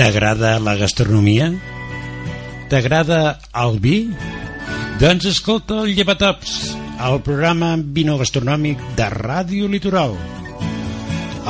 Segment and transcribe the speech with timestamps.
[0.00, 1.50] T'agrada la gastronomia?
[2.72, 3.96] T'agrada el vi?
[4.96, 6.54] Doncs escolta el Llevatops,
[7.04, 10.14] el programa vino gastronòmic de Ràdio Litoral.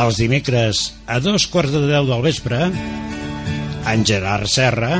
[0.02, 2.58] Els dimecres a dos quarts de deu del vespre,
[3.92, 4.98] en Gerard Serra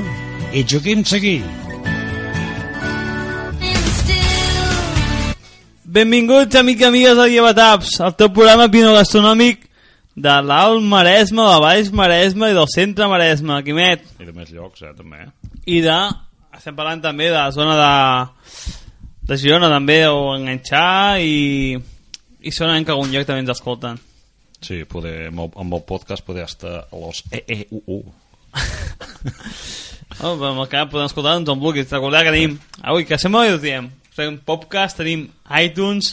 [0.54, 1.40] i Joaquim Seguí.
[5.98, 9.66] Benvinguts, amics i amigues del Llevataps, el teu programa vino gastronòmic
[10.20, 14.04] de l'Alt Maresme, de Baix Maresme i del Centre Maresme, Quimet.
[14.20, 15.24] I de més llocs, eh, també.
[15.66, 15.96] I de...
[16.56, 18.68] Estem parlant també de la zona de,
[19.30, 21.78] de Girona, també, o enganxar, i,
[22.42, 24.00] i segurament que algun lloc també ens escolten.
[24.60, 28.02] Sí, poder, amb, el, amb el podcast poder estar a los EEUU.
[30.20, 31.86] Oh, amb el que podem escoltar doncs on vulguis.
[31.88, 32.58] Recordar que tenim...
[32.82, 33.86] Avui, que sempre ho diem.
[34.12, 35.22] Tenim podcast, tenim
[35.56, 36.10] iTunes,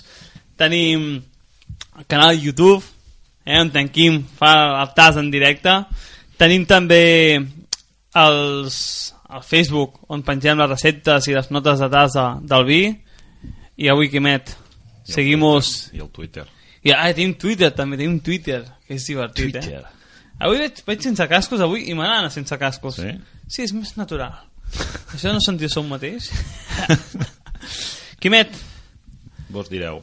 [0.55, 1.17] tenim
[2.07, 2.85] canal YouTube,
[3.47, 5.73] eh, on en Quim fa el tas en directe.
[6.37, 7.40] Tenim també
[8.17, 8.77] els,
[9.31, 12.81] el Facebook, on pengem les receptes i les notes de tas de, del vi.
[13.77, 14.51] I avui, Quimet,
[15.07, 15.71] I seguimos...
[15.89, 16.48] Twitter, I el Twitter.
[16.84, 19.82] I, ah, tenim Twitter, també tenim Twitter, que és divertit, Twitter.
[19.82, 19.93] eh?
[20.43, 22.99] Avui veig, veig sense cascos, avui, i m'agrada sense cascos.
[23.01, 23.15] Sí?
[23.48, 24.35] Sí, és més natural.
[25.15, 26.29] Això no sentir-se un mateix?
[28.21, 28.54] Quimet,
[29.49, 30.01] Vos direu.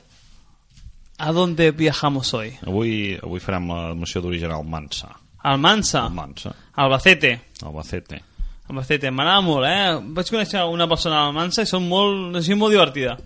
[1.18, 2.54] ¿A dónde viajamos hoy?
[2.66, 5.12] Avui, avui farem la moció d'origen al Mansa.
[5.44, 6.54] Almansa, Al Mansa.
[6.74, 7.40] Albacete.
[7.62, 8.22] Albacete.
[8.68, 9.98] Albacete, m'agrada molt, eh?
[10.16, 13.18] Vaig conèixer una persona a Almansa i són molt, és molt divertida.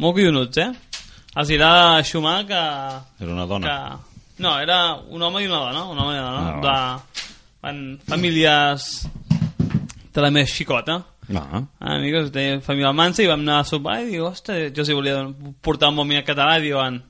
[0.00, 0.70] Molt collonuts, eh?
[1.36, 2.62] Els dirà Xumà que...
[3.20, 3.66] Era una dona.
[3.68, 4.14] que...
[4.42, 6.54] No, era un home i una dona, un home i una dona.
[6.56, 7.22] Ah, de...
[7.66, 8.88] Van famílies
[10.14, 11.02] de la més xicota.
[11.28, 14.84] No, Ah, amigos, de família Almansa i vam anar a sopar i digo, ostres, jo
[14.84, 15.26] si volia
[15.60, 17.02] portar un bon català i diuen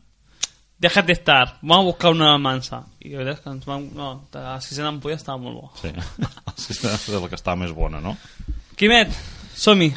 [0.79, 4.09] déjate estar, vamos a buscar una Almansa i la veritat és que ens vam, no,
[4.35, 5.89] la sisena ampolla estava molt bo sí.
[6.61, 6.75] sí.
[6.77, 8.17] és la que està més bona, no?
[8.77, 9.15] Quimet,
[9.57, 9.89] som-hi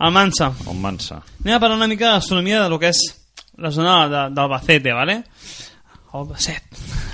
[0.00, 0.54] El Mansa.
[1.44, 3.00] anem a parlar una mica de gastronomia de lo que és
[3.60, 5.18] la zona de- d'Albacete, vale?
[6.12, 6.64] Albacet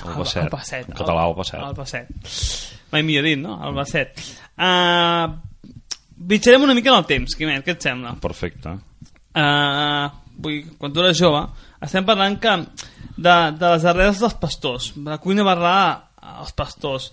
[0.07, 0.45] Albacet.
[0.45, 1.61] Albacet En català, Albacet.
[1.61, 2.09] Albacet
[2.93, 3.59] mai millor dit, no?
[3.67, 4.15] Albacet
[4.63, 5.35] uh,
[6.17, 8.15] Vitjarem una mica en el temps, Quimet, què et sembla?
[8.23, 8.71] Perfecte.
[9.37, 10.07] Uh,
[10.41, 11.43] vull, quan tu eres jove,
[11.83, 12.55] estem parlant que
[13.17, 16.09] de, de les arrels dels pastors, de la cuina barrada
[16.41, 17.11] als pastors,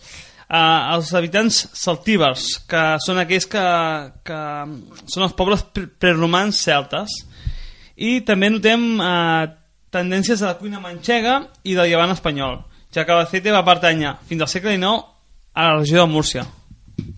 [0.50, 3.64] uh, els habitants celtívers, que són aquells que,
[4.26, 4.40] que
[5.12, 7.14] són els pobles pre- preromans celtes,
[7.96, 9.46] i també notem uh,
[9.94, 12.64] tendències de la cuina manxega i del llevant espanyol,
[12.94, 15.06] ja que Albacete va pertànyer fins al segle XIX
[15.54, 16.44] a la regió de Múrcia.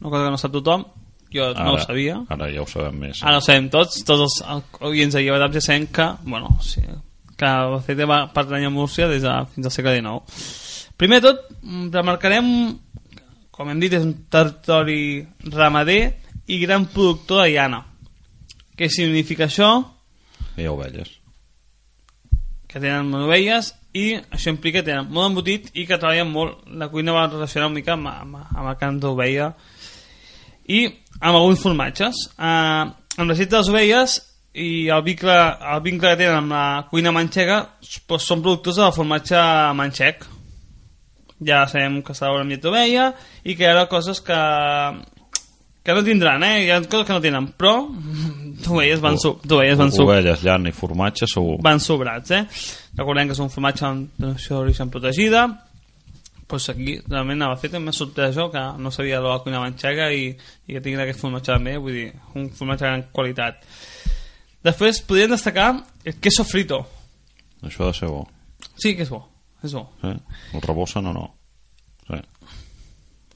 [0.02, 0.84] Una cosa que no sap tothom,
[1.32, 2.20] jo no ho sabia.
[2.32, 3.24] Ara ja ho sabem més.
[3.24, 6.84] Ara ho sabem tots, tots els oients de Llevataps ja sabem que, bueno, sí,
[7.35, 10.94] que Albacete va pertany a Múrcia des de, fins al segle XIX.
[10.96, 12.47] Primer de tot, mm, remarcarem,
[13.51, 16.16] com hem dit, és un territori ramader
[16.47, 17.84] i gran productor de llana.
[18.75, 19.69] Què significa això?
[20.57, 21.09] Hi ha ovelles.
[22.68, 26.66] Que tenen ovelles i això implica que tenen molt embotit i que treballen molt.
[26.67, 29.53] La cuina va relacionar una mica amb, amb, amb el cant d'ovella
[30.67, 30.85] i
[31.19, 32.25] amb alguns formatges.
[32.35, 34.17] Uh, amb la de les ovelles
[34.56, 35.36] i el vincle,
[35.74, 37.60] el vincle que tenen amb la cuina manxega
[38.08, 39.42] doncs són productors del formatge
[39.76, 40.24] manxec.
[41.46, 43.10] Ja sabem que s'ha amb llet d'ovella
[43.44, 44.40] i que hi ha coses que,
[45.84, 46.64] que no tindran, eh?
[46.64, 47.76] Hi ha coses que no tenen, però
[48.64, 51.60] d'ovelles van, so, van, so, Ovelles, llana i formatge segur.
[51.66, 52.46] van sobrats, eh?
[52.96, 55.50] Recordem que és un formatge amb denominació d'origen protegida,
[56.48, 60.12] pues aquí realment a Albacete m'ha sorprès això, que no sabia de la cuina manxega
[60.14, 62.08] i, i que tinguin aquest formatge també, vull dir,
[62.38, 63.66] un formatge de gran qualitat.
[64.66, 65.70] Després podríem destacar
[66.03, 66.81] el queso frito.
[67.66, 68.24] Això ha de ser bo.
[68.81, 69.22] Sí que és bo,
[69.64, 69.86] és bo.
[70.02, 70.14] Sí?
[70.58, 71.26] El rebossen o no?
[72.08, 72.22] Sí.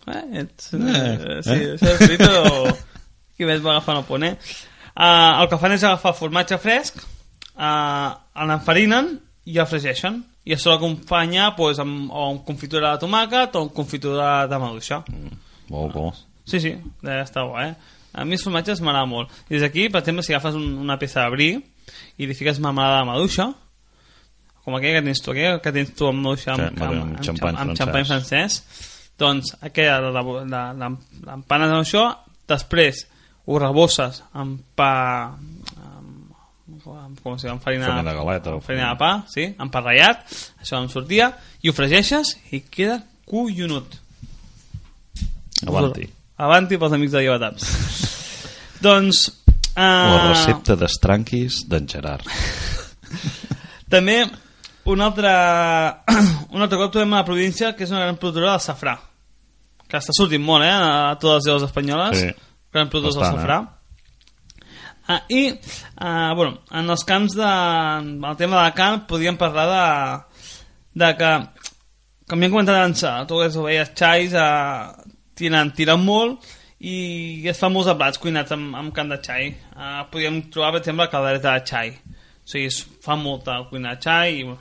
[0.09, 1.75] Eh, ets, Eh, eh, sí, eh?
[1.75, 2.77] això és frito...
[3.39, 4.33] Qui més va agafar no pon, eh?
[4.99, 6.97] Uh, el que fan és agafar formatge fresc,
[7.55, 8.09] uh,
[8.49, 9.13] l'enfarinen
[9.47, 10.17] i el fregeixen.
[10.43, 15.03] I això l'acompanya pues, amb, o amb confitura de tomàquet o amb confitura de maduixa.
[15.69, 16.09] Molt bo.
[16.49, 16.73] Sí, sí,
[17.05, 17.77] ja està bo, eh?
[18.19, 19.31] A mi els formatges m'agrada molt.
[19.49, 21.57] I des d'aquí, per exemple, si agafes un, una peça de brie
[22.19, 23.47] i li fiques marmelada de maduixa,
[24.65, 27.15] com aquella que tens tu, aquella que tens tu amb maduixa amb, amb- amb, amb
[27.17, 28.59] amb, xampany amb, xampany francès,
[29.19, 30.91] doncs aquella la- la- la- la-
[31.31, 32.03] l'empanes amb això,
[32.47, 33.05] després
[33.49, 34.91] ho rebosses amb pa
[35.33, 36.35] amb,
[36.85, 39.81] amb, com diu, amb farina, Farina de galeta amb farina de pa, sí, amb pa
[39.81, 40.21] ratllat,
[40.61, 41.31] això em sortia,
[41.63, 43.97] i ho fregeixes i queda collonut.
[45.67, 46.07] Avanti.
[46.39, 47.67] Avanti pels amics de Llevataps.
[48.85, 49.25] doncs...
[49.79, 52.25] Uh, La recepta d'estranquis d'en Gerard.
[53.93, 54.21] També
[54.89, 55.29] un altre,
[56.55, 58.95] un altre cop trobem a la província que és una gran productora de safrà
[59.89, 62.29] que està sortint molt, eh, a totes les lleves espanyoles, Sí.
[62.73, 63.59] gran productors del Bastant, safrà.
[65.09, 65.59] Ah, I,
[65.97, 67.47] ah, bueno, en els camps de...
[68.29, 70.51] el tema de la carn podríem parlar de,
[71.01, 71.31] de que,
[72.29, 75.08] com ja hem comentat abans, a totes les ovelles xais eh,
[75.39, 76.45] tiren, tiren molt
[76.79, 76.95] i
[77.49, 79.49] es fan molts plats cuinats amb, amb carn de xai.
[79.55, 81.95] Eh, podríem trobar, per exemple, caldereta de xai.
[82.43, 84.59] O sigui, es fa molta cuina de xai i bueno,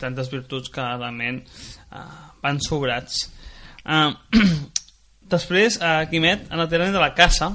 [0.00, 2.06] tantes virtuts que realment eh,
[2.42, 3.26] van sobrats.
[3.84, 4.08] Eh,
[5.34, 7.50] després, eh, Quimet, en el terreny de la caça,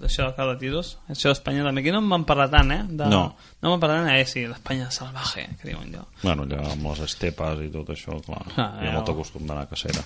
[0.00, 2.82] d'això de cada tiros, això d'Espanya també, aquí no en van parlar tant, eh?
[2.88, 3.24] De, No.
[3.60, 4.24] No van parlar tant, eh?
[4.28, 6.06] Sí, l'Espanya salvaje, que diuen jo.
[6.22, 8.96] Bueno, allà amb les estepes i tot això, clar, Ah, hi ha ja.
[8.96, 10.04] molt costum d'anar a cacera.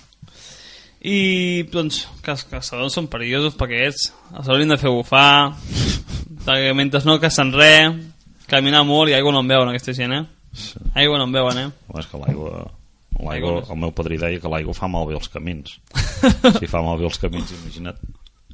[1.01, 5.53] I, doncs, que els caçadors són perillosos perquè ells els haurien de fer bufar,
[6.45, 7.93] perquè mentre no cacen res,
[8.49, 10.23] caminar molt i aigua no en veuen aquesta gent, eh?
[10.55, 10.79] Sí.
[10.95, 11.69] Aigua no en veuen, eh?
[11.89, 12.65] Home, És que l'aigua...
[13.15, 15.77] L'aigua, el meu padrí deia que l'aigua fa malbé els camins.
[16.59, 18.01] si fa malbé els camins, imagina't.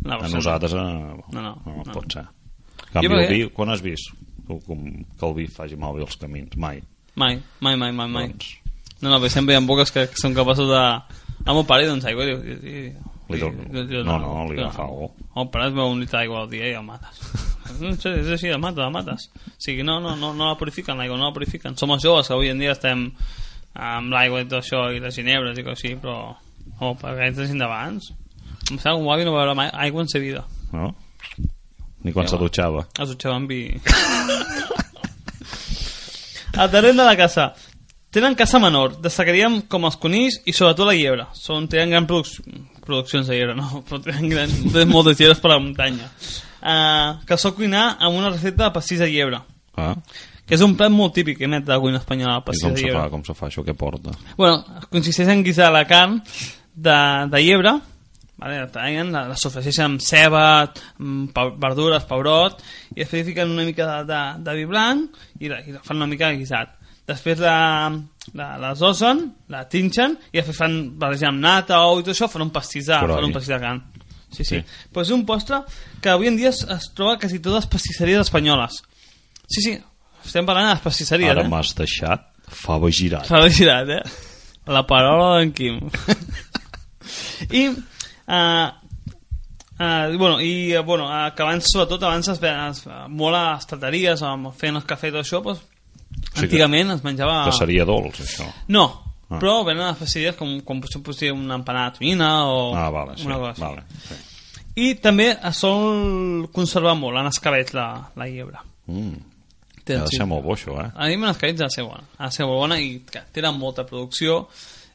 [0.06, 0.82] No, a nosaltres eh,
[1.34, 1.94] No, no, no, no.
[1.94, 2.26] pot ser.
[2.28, 4.12] En canvi, perquè- el vi, quan has vist
[4.48, 4.84] tu, com,
[5.18, 6.54] que el vi faci malbé els camins?
[6.62, 6.82] Mai.
[7.16, 8.28] Mai, mai, mai, mai, mai.
[8.34, 8.58] Doncs,
[9.02, 10.82] No, no, sempre hi ha boques que són capaços de...
[11.46, 12.38] A mon pare, doncs, aigua, i, i,
[12.72, 12.74] i,
[13.32, 13.52] Li do-
[14.04, 15.06] no, no, li agafa algú.
[15.40, 17.16] El pare es veu un litre d'aigua al dia i el mates.
[17.82, 19.30] No sé, és així, el mates, el mates.
[19.48, 21.78] O sigui, no, no, no, no la purifiquen, l'aigua no la purifiquen.
[21.80, 23.06] Som els joves que avui en dia estem
[23.80, 26.36] amb l'aigua i tot això, i les ginebres i coses així, però...
[26.84, 28.12] Oh, per aquesta gent d'abans...
[28.70, 30.44] Em sembla que un avi no va veure mai aigua en sa vida.
[30.76, 30.92] no?
[32.04, 32.42] Ni quan se va.
[32.44, 32.84] dutxava.
[33.00, 33.62] Es dutxava amb vi.
[36.60, 37.52] Al terreny de la caça.
[38.12, 38.98] Tenen caça menor.
[39.00, 41.30] Destacaríem com els conills i sobretot la llebre.
[41.38, 42.28] Són, tenen gran produc
[42.84, 43.82] produccions de llebre, no?
[43.88, 46.10] Però tenen, gran, tenen moltes llebres per la muntanya.
[46.62, 49.40] Uh, que sol cuinar amb una recepta de pastís de llebre.
[49.80, 49.94] Ah?
[50.44, 52.74] Que és un plat molt típic, que emet de la cuina espanyola, el pastís de
[52.76, 53.00] se llebre.
[53.00, 54.12] fa, com se fa això, què porta?
[54.36, 56.20] Bueno, consisteix en guisar la carn
[56.76, 56.98] de,
[57.32, 57.78] de llebre,
[58.42, 58.60] vale?
[58.60, 60.44] la tallen, la, la sofregeixen amb ceba,
[61.00, 62.60] amb pa, verdures, pebrot,
[62.92, 66.04] i després fiquen una mica de, de, de vi blanc i la, i la fan
[66.04, 66.76] una mica guisat.
[67.12, 67.90] Després la,
[68.38, 72.30] la, la sosen, la tinxen, i després fan barrejar amb nata, ou i tot això,
[72.32, 73.82] fan un pastís de, Però fan un de carn.
[74.32, 74.62] Sí, sí.
[74.62, 74.62] Sí.
[74.94, 75.60] Però és un postre
[76.02, 78.80] que avui en dia es, es troba quasi totes les pastisseries espanyoles.
[79.52, 79.74] Sí, sí,
[80.24, 81.52] estem parlant de les pastisseries, Ara eh?
[81.52, 83.28] m'has deixat fava girat.
[83.28, 84.04] S'ha girat, eh?
[84.72, 85.82] La paraula d'en Quim.
[87.60, 88.68] I, uh,
[89.82, 93.36] uh, bueno, i, uh, bueno, uh, que abans, sobretot, abans es veien es, uh, molt
[93.36, 94.24] a les tateries,
[94.62, 95.66] fent els cafès i tot això, doncs,
[96.22, 97.46] Sí que- antigament es menjava...
[97.46, 98.46] Que seria dolç, això.
[98.70, 98.86] No,
[99.32, 99.40] Ah.
[99.40, 103.14] però venen a pastisseries com, com potser potser una empanada de tonyina o Ah, vale,
[103.18, 103.26] sí.
[103.26, 103.62] una cosa així.
[103.62, 104.16] Vale, sí.
[104.76, 107.86] I també es sol conservar molt en escabets la,
[108.16, 108.60] la llebre.
[108.88, 109.16] Mm.
[109.86, 110.92] Té- Ha de ser molt bo, això, eh?
[110.96, 112.04] A mi me l'escaritza ha de ser bona.
[112.18, 114.48] Ha de ser molt bona i que tenen molta producció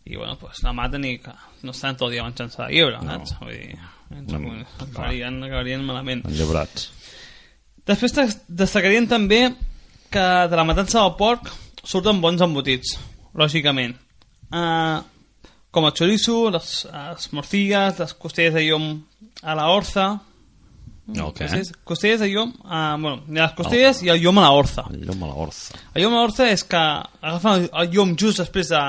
[0.04, 1.32] i bueno, pues la maten i que
[1.62, 3.10] no estan tot el dia menjant-se de llebre, No.
[3.18, 3.38] saps?
[3.40, 3.78] Vull dir,
[4.10, 6.24] ens, No, acabarien, acabarien malament.
[6.28, 6.90] Enllabrats.
[7.86, 9.54] Després des- destacarien també
[10.10, 11.50] que de la matança del porc
[11.86, 12.96] surten bons embotits,
[13.36, 13.94] lògicament.
[14.50, 15.02] Uh,
[15.74, 18.86] com el chorizo, les, les morcilles, les costelles de llom
[19.42, 20.06] a la orza.
[21.06, 21.44] El què?
[21.46, 24.86] Costelles, costelles de llom, uh, bueno, les costelles i el llom a la orza.
[24.90, 25.78] El llom a la orza.
[25.94, 28.80] El llom a l'orza és que agafen el- el llom just després de,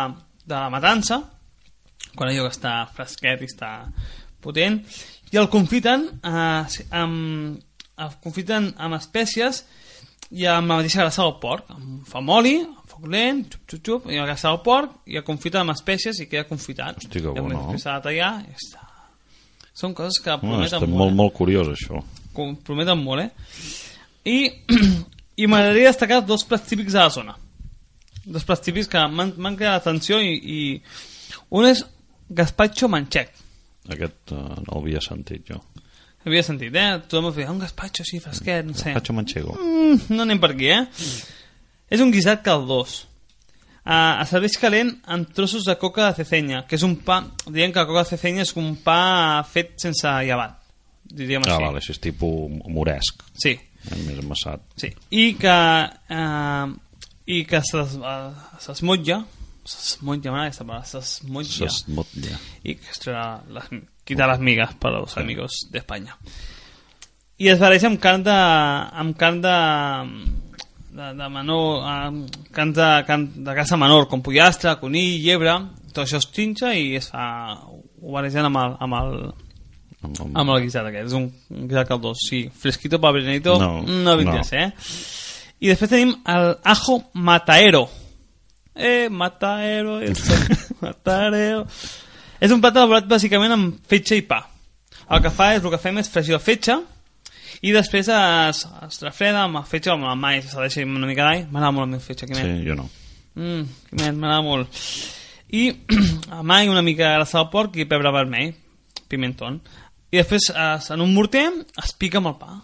[0.47, 1.19] de la matança,
[2.15, 3.71] quan allò que està fresquet i està
[4.41, 4.79] potent,
[5.29, 7.59] i el confiten, eh, amb,
[7.97, 9.65] el confiten amb espècies
[10.31, 11.69] i amb la mateixa grassa del porc.
[11.71, 15.17] Amb fam oli, amb foc lent, xup, xup, xup, i la grassa del porc, i
[15.21, 16.97] el confiten amb espècies i queda confitat.
[17.03, 17.61] Hosti, que I bo, no?
[17.61, 18.83] després s'ha de tallar i ja està.
[19.77, 20.97] Són coses que Oh, prometen està molt.
[20.97, 21.17] molt, eh?
[21.21, 22.01] molt curiós, això.
[22.33, 23.29] com prometen molt, eh?
[24.27, 24.37] I,
[25.41, 27.35] i m'agradaria destacar dos plats típics de la zona.
[28.25, 30.81] Dos plats típics que m'han cridat l'atenció i, i
[31.55, 31.85] un és
[32.29, 33.29] gazpacho manxec.
[33.87, 35.61] Aquest uh, no l'havia sentit jo.
[36.27, 36.87] Havia sentit, eh?
[37.07, 38.91] Tothom feia un gazpacho així fresquet, no sé.
[38.97, 39.55] Pacho Manchego.
[39.55, 40.81] Mm, no anem per aquí, eh?
[41.89, 43.05] És un guisat caldós.
[43.87, 47.21] Uh, es serveix calent amb trossos de coca de cecenya, que és un pa...
[47.47, 48.97] Diríem que la coca de cecenya és un pa
[49.47, 50.57] fet sense llevat,
[51.07, 51.63] diríem Ah, així.
[51.63, 53.23] vale, això és tipus moresc.
[53.39, 53.55] Sí,
[53.87, 53.95] Eh?
[54.03, 54.59] Més amassat.
[54.75, 55.53] Sí, i que,
[56.11, 56.65] eh,
[57.31, 59.21] i que s'es- eh, s'esmotlla,
[59.63, 62.39] s'esmotlla, m'agrada aquesta paraula, s'esmotlla, S'esmotlla.
[62.67, 63.69] i que es traurà les,
[64.07, 66.17] quitar les migas per als amigos d'Espanya.
[67.37, 68.35] I es barreja amb carn de,
[69.03, 69.57] amb carn de,
[70.97, 75.57] de, de menor, amb carn de, carn de caça menor, com pollastre, conill, llebre,
[75.91, 77.27] tot això es trinxa i es fa,
[77.61, 79.13] ho barregen amb el, amb el,
[79.97, 82.43] Amb, amb, amb el guisat aquest, és un, un guisat caldós, sí.
[82.53, 84.41] Fresquito para No, no, no no.
[84.53, 84.67] eh?
[85.59, 87.87] I després tenim el ajo mataero.
[88.75, 90.35] Eh, mataero, eso,
[90.81, 91.65] mataero.
[92.39, 94.43] És un plat elaborat bàsicament amb fetge i pa.
[95.09, 96.75] El que fa és, el que fem és fregir la fetge
[97.65, 101.07] i després es, es refreda amb la fetge o amb el maïs, se deixa una
[101.09, 101.45] mica d'all.
[101.49, 102.45] M'agrada molt el fetge, Quimet.
[102.45, 102.85] Sí, jo no.
[103.39, 104.83] Mm, Quimet, m'agrada molt.
[105.57, 105.63] I
[106.37, 108.51] amb all, una mica de grassa del porc i pebre vermell,
[109.09, 109.61] pimentón.
[110.11, 111.47] I després es, en un morter
[111.81, 112.59] es pica amb el pa.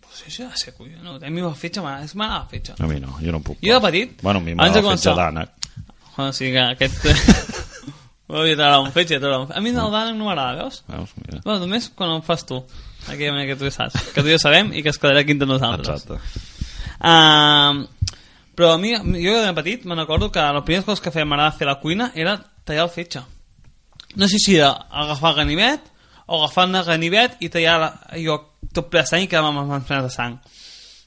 [0.00, 1.22] Pues això ha de ser collonut.
[1.22, 2.74] A mi la fetge m'agrada, és m'agrada la fetge.
[2.80, 3.60] A mi no, jo no puc.
[3.62, 5.70] Jo de petit, Bueno, a mi m'agrada fetge començar- d'ànec.
[6.16, 7.06] Bueno, sí que aquest...
[8.26, 9.52] Bueno, ja t'agrada un fetge, t'agrada un...
[9.54, 10.80] A mi el d'ànec no m'agrada, veus?
[10.90, 11.12] Veus?
[11.22, 11.40] Mira.
[11.44, 12.58] Bueno, només quan ho fas tu.
[13.06, 14.10] Aquella manera que tu ja saps.
[14.14, 16.02] Que tu ja sabem i que es quedarà aquí entre nosaltres.
[16.02, 16.18] Exacte.
[16.96, 17.86] Uh,
[18.58, 21.54] però a mi, jo de petit me'n recordo que les primeres coses que feia m'agrada
[21.54, 23.22] fer a la cuina era tallar el fetge.
[24.16, 25.90] No sé si era agafar el ganivet
[26.26, 28.40] o agafar el ganivet i tallar la, allò
[28.74, 30.40] tot ple de sang i quedar amb les mans plenes de sang.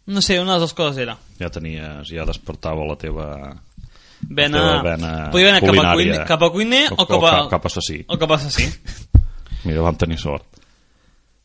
[0.10, 1.18] No sé, una de les dues coses era.
[1.42, 3.28] Ja tenies, ja despertava la teva...
[4.28, 7.32] Vena, vena podia anar cap a, cuiner, cap a cuiner o, O- cap o a,
[7.32, 8.02] cap- cap a assassí.
[8.08, 8.68] O cap a assassí.
[9.66, 10.46] Mira, vam tenir sort.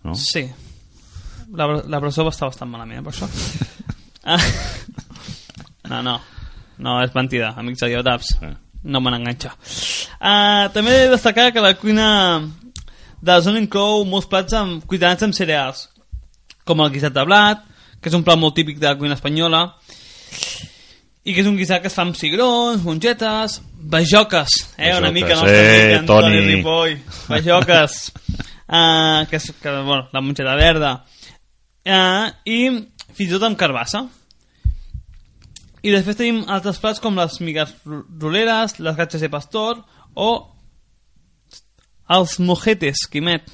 [0.05, 0.15] No?
[0.19, 0.43] Sí.
[1.55, 3.29] La, la presó va estar bastant malament, eh, per això.
[4.25, 4.41] Ah.
[5.91, 6.21] no, no.
[6.79, 8.35] No, és mentida, amics de Iotaps.
[8.41, 8.51] Sí.
[8.91, 9.55] No me n'enganxa.
[10.19, 12.09] Uh, també he de destacar que la cuina
[13.23, 15.87] de la zona inclou molts plats amb, cuidanats amb cereals,
[16.69, 17.63] com el guisat de blat,
[18.03, 19.63] que és un plat molt típic de la cuina espanyola,
[21.25, 25.13] i que és un guisat que es fa amb cigrons, mongetes, bajoques, eh, una Bajoques.
[25.15, 25.47] mica, no?
[25.49, 26.41] Eh, Toni.
[26.51, 26.99] Ripoll.
[27.31, 28.13] Bajoques.
[28.69, 30.93] uh, que és, que, bueno, la mongeta verda.
[31.85, 32.59] Uh, I
[33.15, 34.05] fins i tot amb carbassa.
[35.85, 39.83] I després tenim altres plats com les migues ro- roleres, les gatxes de pastor
[40.17, 40.31] o
[42.15, 43.49] els mojetes, Quimet.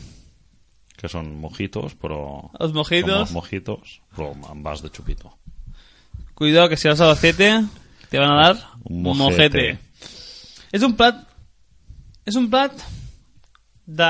[1.01, 2.51] Que són mojitos, però...
[2.61, 3.21] Els mojitos.
[3.25, 5.31] Els mojitos, però amb vas de chupito.
[6.41, 7.65] Cuidado que si vas a Albacete
[8.09, 9.77] te van a dar Un mojete.
[10.73, 11.19] És un plat...
[12.25, 12.73] És un plat
[13.85, 14.09] de...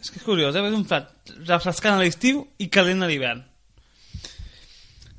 [0.00, 0.62] És que és curiós, eh?
[0.64, 3.44] És un plat refrescant a l'estiu i calent a l'hivern.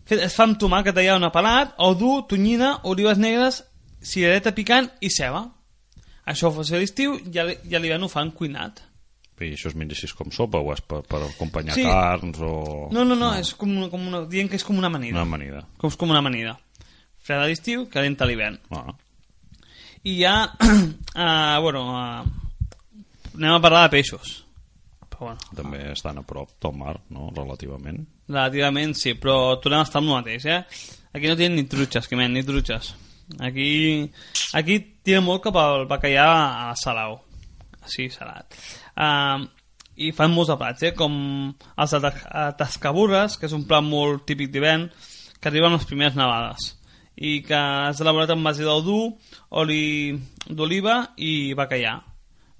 [0.09, 3.61] Es fa amb tomàquet tallat una pelat, o dur, tonyina, olives negres,
[4.01, 5.43] cirereta picant i ceba.
[6.25, 8.81] Això ho fa a l'estiu i a l'hivern ho fan cuinat.
[9.41, 11.83] I això es menja així com sopa o és per, per acompanyar Sí.
[11.83, 12.87] carns o...
[12.95, 15.17] No, no, no, és com una, com una, dient que és com una amanida.
[15.17, 15.65] Una amanida.
[15.77, 16.53] Com, és com una amanida.
[17.25, 18.59] Freda a l'estiu, calenta a l'hivern.
[18.71, 18.93] Ah,
[20.05, 22.25] I ja, uh, bueno, uh,
[23.35, 24.43] anem a parlar de peixos.
[25.09, 27.31] Però bueno, també estan a prop del mar, no?
[27.35, 28.05] Relativament.
[28.27, 30.61] relativament sí, però tornem a estar amb el mateix, eh?
[31.15, 32.93] Aquí no tenen ni trutxes, Quimet, ni trutxes.
[33.41, 34.09] Aquí,
[34.53, 36.25] aquí tira molt cap al bacallà
[36.69, 37.21] a salau.
[37.85, 38.55] Sí, salat.
[38.95, 39.45] Uh,
[39.95, 40.93] I fan molts de plats, eh?
[40.97, 41.13] Com
[41.53, 44.89] els de ta- tascaburres, que és un plat molt típic d'hivern,
[45.39, 46.73] que arriben les primeres nevades
[47.15, 48.97] i que és elaborat amb base d'odú,
[49.55, 50.11] oli
[50.49, 51.93] d'oliva i bacallà.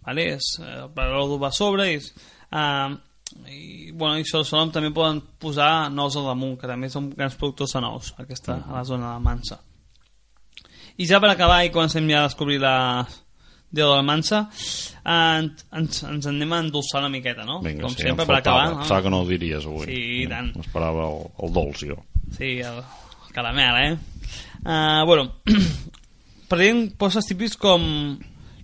[0.06, 0.30] Vale?
[0.38, 2.96] És, eh, l'odú va a sobre i, eh,
[3.52, 7.36] i, bueno, i sol, solen també poden posar nous al damunt, que també són grans
[7.36, 9.60] productors de nous, aquesta, a la zona de Mansa.
[10.98, 13.06] I ja per acabar i comencem ja a descobrir la
[13.76, 14.46] Déu de la Mansa,
[15.04, 15.46] eh,
[15.80, 17.60] ens, ens anem a endolçar una miqueta, no?
[17.66, 18.70] Vinga, Com sí, sempre em per acabar.
[18.82, 19.90] Pensava que no ho diries avui.
[19.90, 20.54] Sí, i tant.
[20.56, 22.00] M'esperava el, el dolç, jo.
[22.38, 22.80] Sí, el
[23.36, 23.98] caramel, eh?
[24.66, 25.28] Uh, bueno,
[26.50, 27.84] parlem coses típics com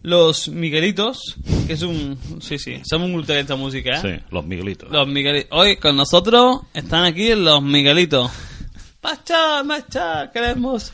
[0.03, 1.19] Los Miguelitos,
[1.67, 2.15] que és un...
[2.41, 4.01] Sí, sí, som un grup d'aquests de música, eh?
[4.01, 4.89] Sí, los Miguelitos.
[4.89, 5.51] Los Miguelitos.
[5.51, 8.31] Hoy con nosotros están aquí los Miguelitos.
[9.03, 10.31] ¡Macha, macha!
[10.31, 10.91] Queremos...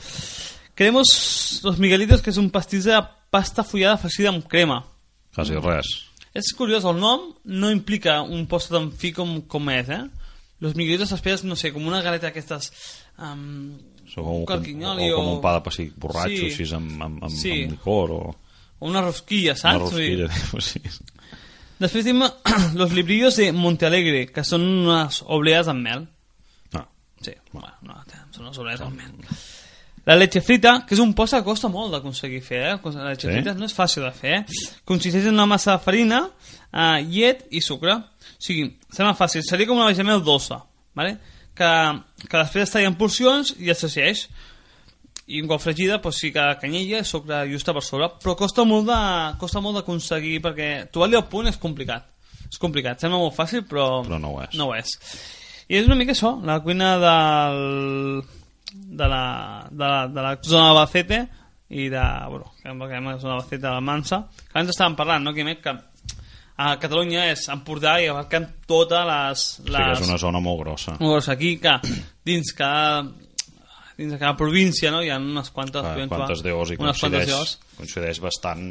[0.76, 3.00] Queremos los Miguelitos, que és un pastís de
[3.38, 4.82] pasta fullada farcida amb crema.
[5.38, 5.94] Quasi res.
[6.38, 10.04] És curiós, el nom no implica un post tan fi com, com és, eh?
[10.62, 12.72] Los Miguelitos t'esperes, no sé, com una galeta d'aquestes...
[13.22, 13.78] Um,
[14.08, 15.36] Són com, un carquinyoli o com o...
[15.36, 16.50] un pa de pessic borratxo, Sí.
[16.50, 17.52] així, amb, amb, amb, Sí.
[17.66, 18.22] amb licor, o
[18.80, 19.86] o una rosquilla, una saps?
[19.86, 20.28] rosquilla.
[20.70, 20.82] Sí.
[21.82, 22.24] Després tenim
[22.80, 26.08] los librillos de Montealegre, que són unes obleas amb mel.
[26.78, 26.86] Ah,
[27.22, 27.98] Sí, bueno, no,
[28.34, 29.14] són unes obleas amb mel.
[30.08, 32.76] La leche frita, que és un post que costa molt d'aconseguir fer, eh?
[32.96, 33.34] La leche Sí?
[33.34, 34.46] frita no és fàcil de fer, eh?
[34.88, 36.22] Consisteix en una massa de farina,
[36.72, 37.92] eh, llet i sucre.
[37.94, 39.44] O sigui, sembla fàcil.
[39.44, 40.64] Seria com una bechamel dolça,
[40.96, 41.18] ¿vale?
[41.58, 41.70] que,
[42.30, 44.28] que després es talla en porcions i es saceix.
[45.28, 48.08] I un cop fregida, doncs sí que canyella i sucre justa per sobre.
[48.24, 49.00] Però costa molt de
[49.42, 52.06] costa molt d'aconseguir, perquè trobar-li el punt és complicat.
[52.48, 54.56] És complicat, sembla molt fàcil, però, Però no ho és.
[54.56, 54.94] No ho és.
[55.68, 58.24] I és una mica això, la cuina del,
[58.74, 61.22] de, la, de, la, de la zona d'Albacete
[61.70, 65.34] i de, bueno, que hem la zona de la Mansa, que abans estàvem parlant, no,
[65.36, 65.76] Quimet, que
[66.58, 69.46] a Catalunya és Empordà i abarcant totes les...
[69.60, 70.96] Sí, les que és una zona molt grossa.
[71.02, 71.76] Llavors, aquí, que
[72.26, 73.04] dins cada,
[74.00, 75.04] dins de cada província no?
[75.04, 75.86] hi ha unes quantes...
[75.86, 78.66] Ah, quantes DOs i unes coincideix, coincideix bastant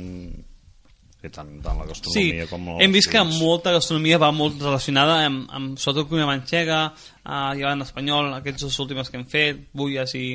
[1.27, 4.63] que tant, tant la Sí, gastronomia com els hem vist que molta gastronomia va molt
[4.63, 6.81] relacionada amb, amb sobretot cuina manxega,
[7.27, 10.29] uh, llevant espanyol, aquests dos últims que hem fet, bulles i,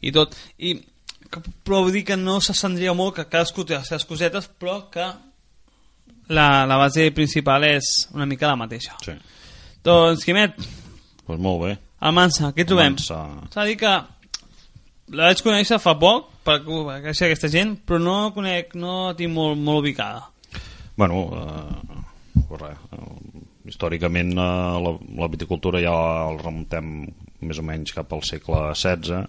[0.00, 0.38] i tot.
[0.58, 0.76] I,
[1.32, 4.78] que, però vull dir que no s'assendria molt, que cadascú té les seves cosetes, però
[4.92, 5.10] que
[6.32, 8.96] la, la base principal és una mica la mateixa.
[9.04, 9.18] Sí,
[9.82, 10.54] Doncs, Quimet,
[11.26, 11.72] pues molt bé.
[12.02, 12.96] Almansa, què trobem?
[13.02, 13.22] S'ha
[13.56, 13.90] de dir que
[15.12, 19.58] la vaig conèixer fa poc, per conèixer aquesta gent, però no conec, no tinc molt,
[19.58, 20.26] molt ubicada.
[20.98, 22.02] Bueno, eh,
[22.60, 24.44] res, eh, històricament eh,
[24.84, 25.94] la, la viticultura ja
[26.28, 26.94] el remuntem
[27.42, 29.24] més o menys cap al segle XVI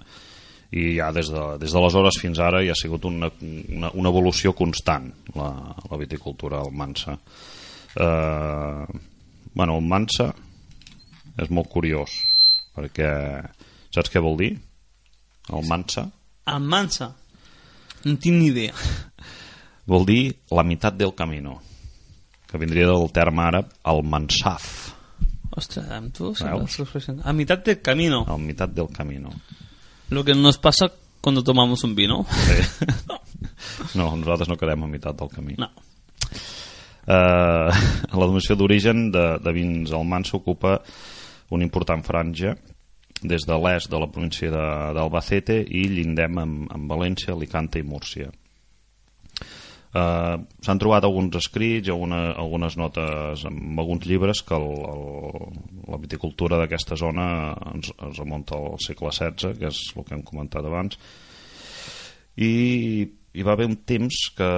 [0.74, 4.55] i ja des de, des d'aleshores fins ara hi ha sigut una, una, una evolució
[4.58, 5.50] constant la,
[5.89, 7.17] la viticultura al Mansa.
[7.93, 8.86] Eh,
[9.53, 10.32] bueno, el Mansa
[11.38, 12.17] és molt curiós
[12.74, 13.10] perquè
[13.93, 14.53] saps què vol dir?
[15.53, 16.08] El Mansa
[16.45, 17.13] Almansa,
[18.03, 18.73] no tinc ni idea.
[19.88, 21.57] vol dir la meitat del camino
[22.47, 24.91] que vindria del terme àrab al mansaf
[25.55, 26.31] Ostres, amb tu,
[27.23, 28.23] a mitad del camino.
[28.27, 29.29] al meitat del camino
[30.09, 32.25] Lo que nos pasa cuando tomamos un vino.
[32.29, 32.85] sí.
[33.97, 35.69] no, nosaltres no quedem a meitat del camí No.
[37.07, 37.69] eh,
[38.12, 40.79] la denominació d'origen de, de vins al man s'ocupa
[41.50, 42.55] una important franja
[43.23, 44.51] des de l'est de la província
[44.95, 48.31] d'Albacete i llindem amb, amb València, Alicante i Múrcia.
[49.93, 55.99] Uh, S'han trobat alguns escrits, alguna, algunes notes amb alguns llibres que el, el, la
[56.01, 57.27] viticultura d'aquesta zona
[57.75, 60.97] ens, ens remunta al segle XVI, que és el que hem comentat abans,
[62.41, 62.51] i
[63.05, 64.49] hi va haver un temps que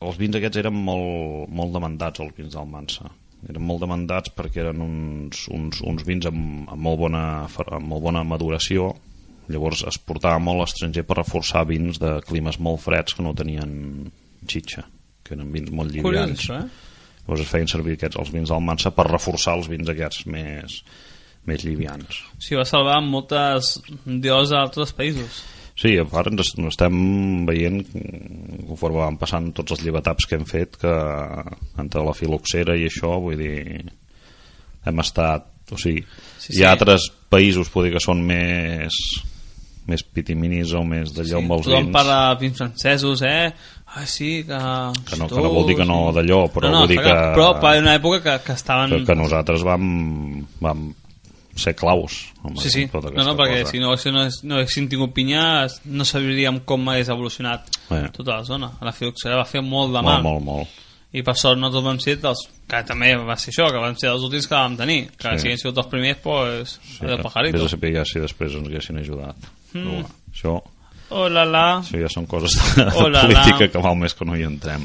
[0.00, 3.12] els vins aquests eren molt, molt demandats, els vins d'Almansa.
[3.48, 8.04] Eren molt demandats perquè eren uns, uns, uns vins amb, amb, molt bona, amb molt
[8.04, 8.90] bona maduració,
[9.50, 13.34] llavors es portava molt a l'estranger per reforçar vins de climes molt freds que no
[13.34, 13.72] tenien
[14.46, 14.84] xitxa,
[15.24, 16.50] que eren vins molt llivians.
[16.52, 16.64] eh?
[17.24, 20.82] Llavors es feien servir aquests, els vins d'Almansa per reforçar els vins aquests més,
[21.48, 22.20] més llivians.
[22.38, 25.42] Sigui, va salvar moltes dios d'altres països.
[25.80, 26.96] Sí, a part ens ens estem
[27.48, 27.80] veient
[28.68, 30.92] conforme van passant tots els llevataps que hem fet que
[31.80, 33.80] entre la filoxera i això vull dir
[34.84, 36.04] hem estat o sigui,
[36.36, 36.62] Sí, sí, hi sí.
[36.66, 38.96] ha altres països poder que són més
[39.90, 43.50] més pitiminis o més d'allò amb els vins parla de vins francesos, eh?
[43.90, 44.58] Ah, sí, que...
[45.08, 47.14] que no, que no vol dir que no d'allò però no, no, vull dir que,
[47.34, 48.92] Però haver una època que, que estaven...
[48.92, 49.86] que, que nosaltres vam,
[50.60, 50.90] vam
[51.60, 53.70] ser claus amb Sí, sí, no, no, perquè cosa.
[53.70, 58.08] si no, si no, no haguéssim tingut pinya no sabríem com hagués evolucionat Eh.
[58.16, 58.70] tota la zona.
[58.80, 60.22] La filoxera va fer molt de molt, mal.
[60.22, 60.68] molt, molt
[61.12, 62.38] I per sort nosaltres vam ser dels...
[62.70, 65.08] Que també va ser això, que vam ser els últims que vam tenir.
[65.18, 65.38] Que Sí.
[65.42, 66.76] si haguessin sigut els primers, pues...
[66.84, 67.64] Sí, el Vés pajarito.
[67.64, 69.36] a saber ja si després ens haguessin ajudat
[69.74, 69.80] mm.
[69.82, 70.60] però, això
[71.10, 71.80] Oh la la.
[71.82, 73.42] Això ja són coses de Oh la la.
[73.42, 74.84] política que val més que no hi entrem.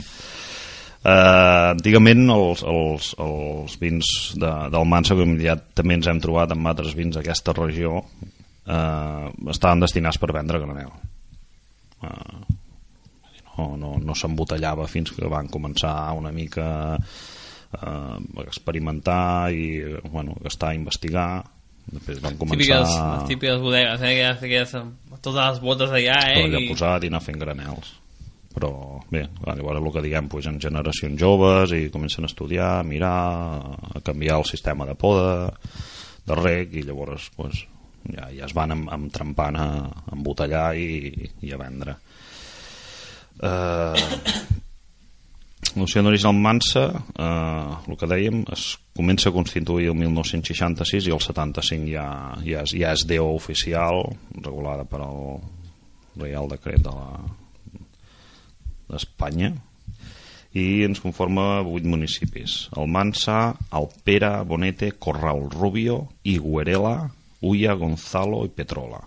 [1.05, 4.07] Uh, antigament els, els, els vins
[4.41, 9.27] de, del Mansa, com ja també ens hem trobat amb altres vins d'aquesta regió, uh,
[9.53, 10.89] estaven destinats per vendre granel.
[12.01, 12.41] Uh,
[13.55, 16.65] no no, no s'embotellava fins que van començar una mica
[17.75, 17.91] a
[18.43, 21.27] experimentar i bueno, a gastar a investigar
[21.91, 24.09] després van començar Típiques, les típiques bodegues, eh?
[24.09, 26.39] Aquelles, aquelles, totes les botes allà, eh?
[26.39, 27.93] tot allà I- posat i anar fent granels
[28.55, 28.71] però
[29.11, 33.15] bé, llavors el que diguem pues, en generacions joves i comencen a estudiar, a mirar
[33.99, 35.51] a canviar el sistema de poda
[36.25, 37.65] de rec i llavors pues,
[38.07, 39.69] ja, ja es van entrampant a
[40.15, 41.97] embotellar i, i a vendre.
[43.43, 44.05] Eh,
[45.75, 51.23] l'Ocean Original Mansa eh, el que dèiem es comença a constituir el 1966 i el
[51.23, 52.07] 75 ja,
[52.45, 54.05] ja, és, ja és DO oficial
[54.39, 55.41] regulada per al
[56.15, 57.09] Reial Decret de la
[58.89, 59.53] d'Espanya
[60.55, 69.01] i ens conforma vuit municipis Almansa, Alpera, Bonete, Corral Rubio, Iguerela Ulla, Gonzalo i Petrola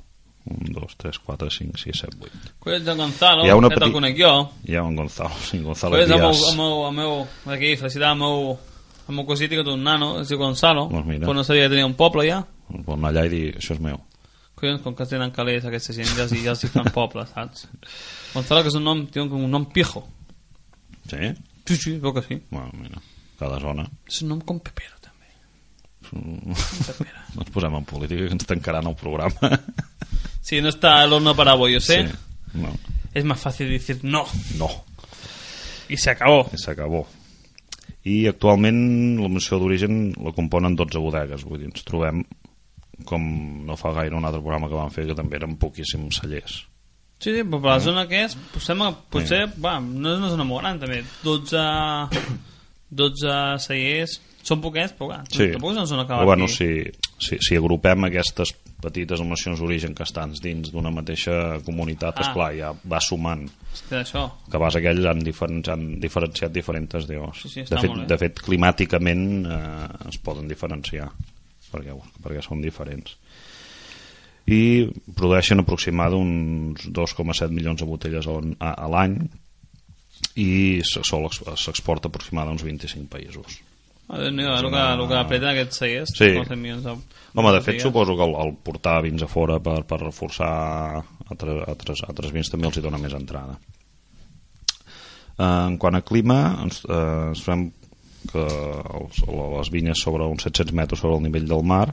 [0.49, 3.91] 1, 2, 3, 4, 5, 6, 7, 8 Collons de Gonzalo, Hi ha una que
[3.93, 4.33] conec jo.
[4.65, 8.19] hi ha un Gonzalo, sí, Gonzalo Collons Díaz el meu, el meu, aquí, felicitar el
[8.23, 8.59] meu,
[9.09, 11.27] el meu cosí que té un nano, es diu Gonzalo, Doncs mira.
[11.27, 12.43] però no sabia que tenia un poble ja.
[12.69, 14.01] Vol anar allà i dir, això és meu
[14.59, 17.69] Collons, com que tenen calés aquesta gent, ja, els- ja els hi fan poble, saps?
[18.35, 20.03] Gonzalo, que és un nom, té un, un nom pijo.
[21.11, 21.33] sí?
[21.69, 22.39] Sí, sí, veu que sí.
[22.51, 23.01] Bueno, mira,
[23.39, 25.29] cada zona És un nom com Pepero, també.
[26.17, 26.55] no
[26.87, 27.25] Pepera.
[27.43, 29.35] ens posem en política que ens tancaran el programa
[30.41, 31.97] Sí, no está el horno para bollo, ¿sí?
[32.07, 32.09] sí,
[32.55, 32.73] no,
[33.13, 34.25] Es más fácil decir no.
[34.57, 34.69] no
[35.91, 36.49] Y se acabó.
[36.53, 37.07] i s'acabó
[38.09, 42.23] i actualment la menció d'origen la componen 12 bodegues vull dir, ens trobem
[43.05, 43.23] com
[43.67, 46.65] no fa gaire un altre programa que vam fer que també eren poquíssims cellers
[47.19, 48.77] Sí, sí, però per la zona que és, potser,
[49.11, 51.01] potser va, no és una zona molt gran, també.
[51.25, 51.63] 12,
[52.91, 53.33] 12
[53.65, 54.13] cellers,
[54.47, 55.49] són poquets, però clar, Sí.
[55.53, 56.69] tampoc és una zona que va bueno, si,
[57.19, 62.23] si, si agrupem aquestes petites nacions d'origen que estan dins d'una mateixa comunitat, Ah.
[62.29, 63.49] esclar, ja va sumant
[63.89, 67.43] que això, que vas aquells han, diferen, han diferenciat diferents déus.
[67.43, 71.11] Sí, sí, de, fet, de fet, climàticament eh, es poden diferenciar
[71.73, 73.17] perquè, perquè són diferents
[74.49, 78.39] i produeixen aproximadament uns 2,7 milions de botelles a,
[78.73, 79.19] a, l'any
[80.41, 83.61] i s'exporta aproximadament a uns 25 països
[84.09, 86.31] no, És el, que, el que apreten aquests cellers, Sí.
[86.57, 86.95] milions de...
[87.35, 90.49] Home, de fet, suposo que el, el portar vins a fora per, per reforçar
[91.29, 93.59] altres, altres, altres vins també els hi dona més entrada.
[95.37, 97.03] Eh, en quant a clima, ens, eh,
[97.35, 97.69] ens trobem
[98.29, 101.87] que els, les vinyes sobre uns 700 metres sobre el nivell del mar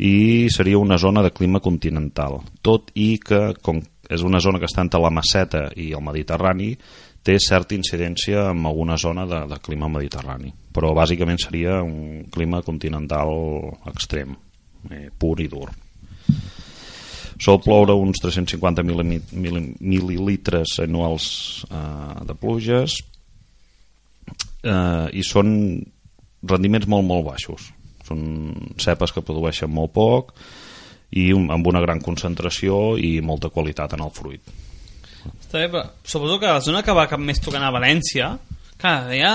[0.00, 4.66] i seria una zona de clima continental, tot i que, com és una zona que
[4.66, 6.72] està entre la Maceta i el Mediterrani,
[7.22, 12.62] té certa incidència en alguna zona de, de clima mediterrani, però bàsicament seria un clima
[12.64, 13.30] continental
[13.92, 14.32] extrem,
[14.88, 15.68] eh, pur i dur.
[17.40, 21.28] Sol ploure uns 350 mil, mil, mil·lilitres anuals
[21.68, 22.98] eh, de pluges
[24.62, 25.50] eh, i són
[26.42, 27.70] rendiments molt, molt baixos.
[28.08, 30.32] Són cepes que produeixen molt poc
[31.14, 34.40] i un- amb una gran concentració i molta qualitat en el fruit.
[35.42, 38.30] Està bé, però suposo que la zona que va cap més tocant a València,
[38.80, 39.32] clar, ja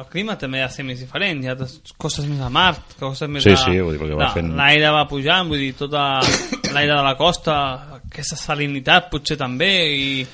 [0.00, 1.54] el clima també ha de ser més diferent, hi ha
[1.96, 3.56] costes més a mar, costes més Sí, a...
[3.62, 6.18] sí, vull dir, perquè va fent- L'aire va pujant, vull dir, tota
[6.74, 7.54] l'aire de la costa,
[8.00, 10.26] aquesta salinitat potser també, i,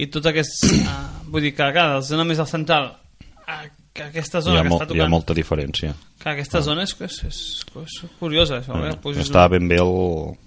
[0.00, 0.64] i tot aquest...
[0.64, 0.96] Uh,
[1.34, 2.88] vull dir que, clar, la zona més al central,
[3.44, 3.60] a,
[3.98, 5.12] que aquesta Hi zona ha, que molt, està hi ha tocant...
[5.16, 5.90] molta diferència.
[6.22, 7.40] Clar, aquesta zona és, és, és,
[7.82, 8.94] és curiosa, això, eh?
[9.02, 9.92] Puges Està ben bé el,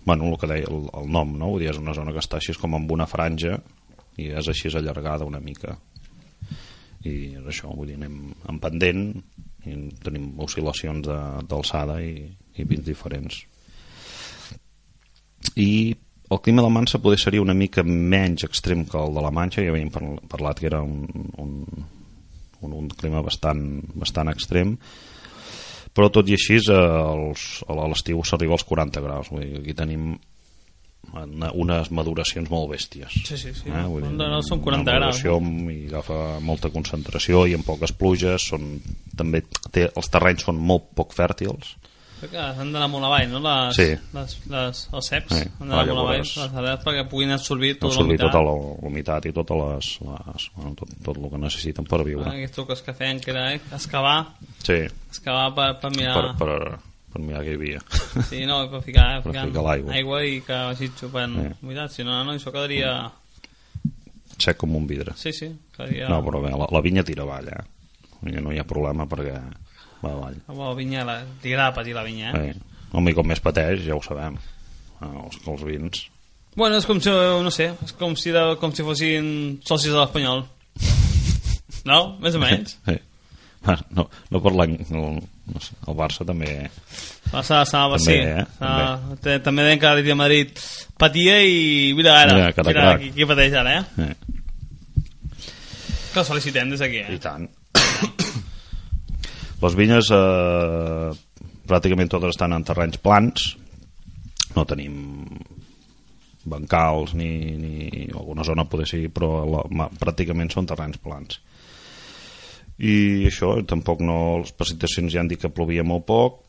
[0.07, 1.51] bueno, el que deia el, el nom, no?
[1.53, 3.59] Vull dir, és una zona que està així com amb una franja
[4.19, 5.77] i és així allargada una mica.
[7.03, 8.17] I és això, vull dir, anem
[8.49, 9.05] en pendent
[9.65, 12.15] i tenim oscil·lacions de- d'alçada i,
[12.57, 13.43] i vins diferents.
[15.55, 15.95] I
[16.31, 19.63] el clima de Mansa poder seria una mica menys extrem que el de la Manxa,
[19.65, 21.01] ja havíem par- parlat que era un,
[21.41, 21.57] un,
[22.65, 23.61] un, un clima bastant,
[23.97, 24.75] bastant extrem,
[25.95, 29.75] però tot i així eh, els, a l'estiu s'arriba als 40 graus vull dir, aquí
[29.77, 30.13] tenim
[31.11, 33.67] una, unes maduracions molt bèsties Sí, sí, sí.
[33.67, 33.85] eh?
[33.89, 35.21] Vull dir, No, no, són 40 una graus,
[35.73, 38.75] i agafa molta concentració i amb poques pluges són,
[39.17, 41.75] també té, els terrenys són molt poc fèrtils
[42.37, 43.39] han d'anar molt avall, no?
[43.45, 43.87] Les, Sí.
[44.13, 45.41] les, les, els ceps Sí.
[45.59, 48.79] han d'anar Ah, molt avall, les arrels, perquè puguin absorbir tota absorbir la tota humitat.
[48.81, 49.89] la humitat i totes les,
[50.33, 53.31] les, bueno, tot, tot el que necessiten per viure Ah, aquests trucs que feien, que
[53.31, 54.27] era eh, excavar,
[54.63, 54.79] sí,
[55.09, 56.35] excavar per, per mirar...
[56.37, 56.79] per, per,
[57.11, 57.81] per mirar què hi havia
[58.29, 59.93] Sí, no, per ficar, Per ficar, l'aigua.
[59.93, 61.47] aigua i que vagi xupant Sí.
[61.63, 61.91] humitat.
[61.91, 63.11] Si no, no, això quedaria...
[64.41, 66.07] sec com un vidre Sí, sí, quedaria...
[66.09, 67.61] no, però bé, la, la vinya tira avall eh?
[68.41, 69.33] No hi ha problema perquè
[70.01, 72.55] va avall La vinya, la, li agrada patir la vinya, eh?
[72.91, 74.35] Home, i com més pateix, ja ho sabem.
[75.01, 76.01] Els, els vins.
[76.57, 79.29] Bueno, és com si, no sé, és com si, de, com si fossin
[79.67, 80.43] socis de l'Espanyol.
[81.87, 82.17] No?
[82.21, 82.75] Més o menys.
[82.85, 82.93] Sí.
[83.65, 84.75] Ah, No, no per l'any...
[84.93, 85.15] No,
[85.49, 86.51] no sé, el Barça també...
[87.31, 88.19] Passa, Salva, També, sí.
[88.19, 88.45] eh?
[88.59, 89.17] També.
[89.21, 89.35] També.
[89.45, 90.61] també deien que l'Atlètic de Madrid
[91.01, 94.05] patia i mira ara, Mira, mira, qui, qui pateix ara, eh?
[94.05, 94.13] Eh,
[96.11, 97.19] Que els felicitem des d'aquí, I eh?
[97.23, 97.45] tant.
[99.61, 101.09] Les vinyes eh,
[101.69, 103.51] pràcticament totes estan en terrenys plans.
[104.55, 104.95] No tenim
[106.49, 107.29] bancals ni,
[107.61, 111.37] ni alguna zona poder ser, però la, ma, pràcticament són terrenys plans.
[112.81, 114.17] I això, tampoc no...
[114.41, 116.41] Les precipitacions ja han dit que plovia molt poc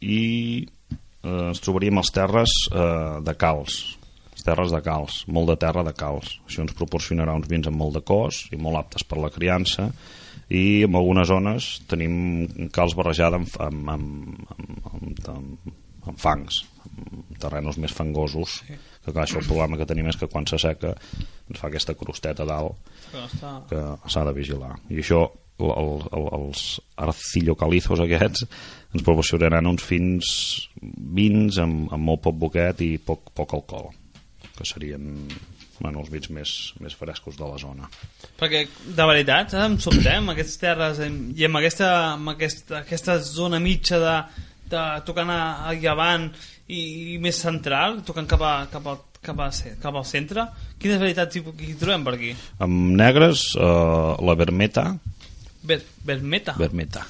[0.00, 0.22] i
[0.64, 3.78] eh, ens trobaríem als terres eh, de calç
[4.36, 7.80] les terres de calç, molt de terra de calç això ens proporcionarà uns vins amb
[7.80, 9.88] molt de cos i molt aptes per la criança
[10.52, 15.72] i en algunes zones tenim calç barrejada amb, amb, amb, amb, amb, amb,
[16.06, 20.28] amb fangs amb terrenos més fangosos que clar, això el problema que tenim és que
[20.30, 22.78] quan s'asseca ens fa aquesta crosteta dalt
[23.26, 23.58] està...
[23.70, 24.72] que s'ha de vigilar.
[24.90, 25.24] I això
[25.58, 26.64] el, el, els
[27.00, 30.32] arcillocalizos aquests ens proporcionaran uns fins
[31.16, 33.92] vins amb, amb molt poc boquet i poc, poc alcohol
[34.56, 35.14] que serien
[35.80, 37.88] bueno, els vins més, més frescos de la zona
[38.40, 38.64] Perquè,
[38.96, 39.64] de veritat, saps?
[39.66, 44.14] em sobtem aquestes terres i amb aquesta, amb aquesta, aquesta zona mitja de,
[44.72, 46.30] de tocant a, a llevant
[46.68, 46.80] i,
[47.14, 49.50] i més central, tocant cap, a, cap, a, cap, a,
[49.82, 50.48] cap al centre.
[50.82, 52.32] Quines veritats hi, hi trobem per aquí?
[52.64, 54.88] amb negres eh, la vermeta
[55.66, 56.54] Ver, vermeta.
[56.58, 57.04] vermeta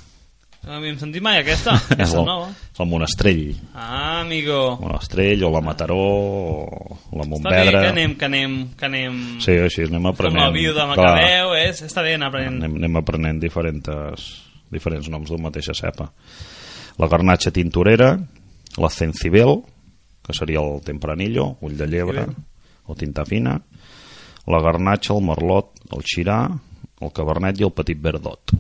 [0.67, 1.77] No havíem sentit mai aquesta.
[2.03, 2.49] És el, nova.
[2.51, 3.53] el Monestrell.
[3.71, 4.59] Ah, amigo.
[4.81, 9.21] Monestrell o la Mataró o la Està bé que anem, que anem, que anem...
[9.45, 10.43] Sí, així anem Com aprenent.
[10.43, 11.85] la viuda Clar, Macabeu, és...
[11.87, 12.59] Està bé anar aprenent.
[12.59, 14.27] anem, anem aprenent diferents,
[14.75, 16.11] diferents noms d'una mateixa cepa.
[16.99, 18.17] La garnatxa tintorera,
[18.83, 19.61] la cencibel,
[20.27, 22.27] que seria el tempranillo, ull de llebre
[22.91, 23.61] o tinta fina,
[24.51, 26.41] la garnatxa, el merlot, el xirà,
[26.99, 28.51] el cabernet i el petit verdot.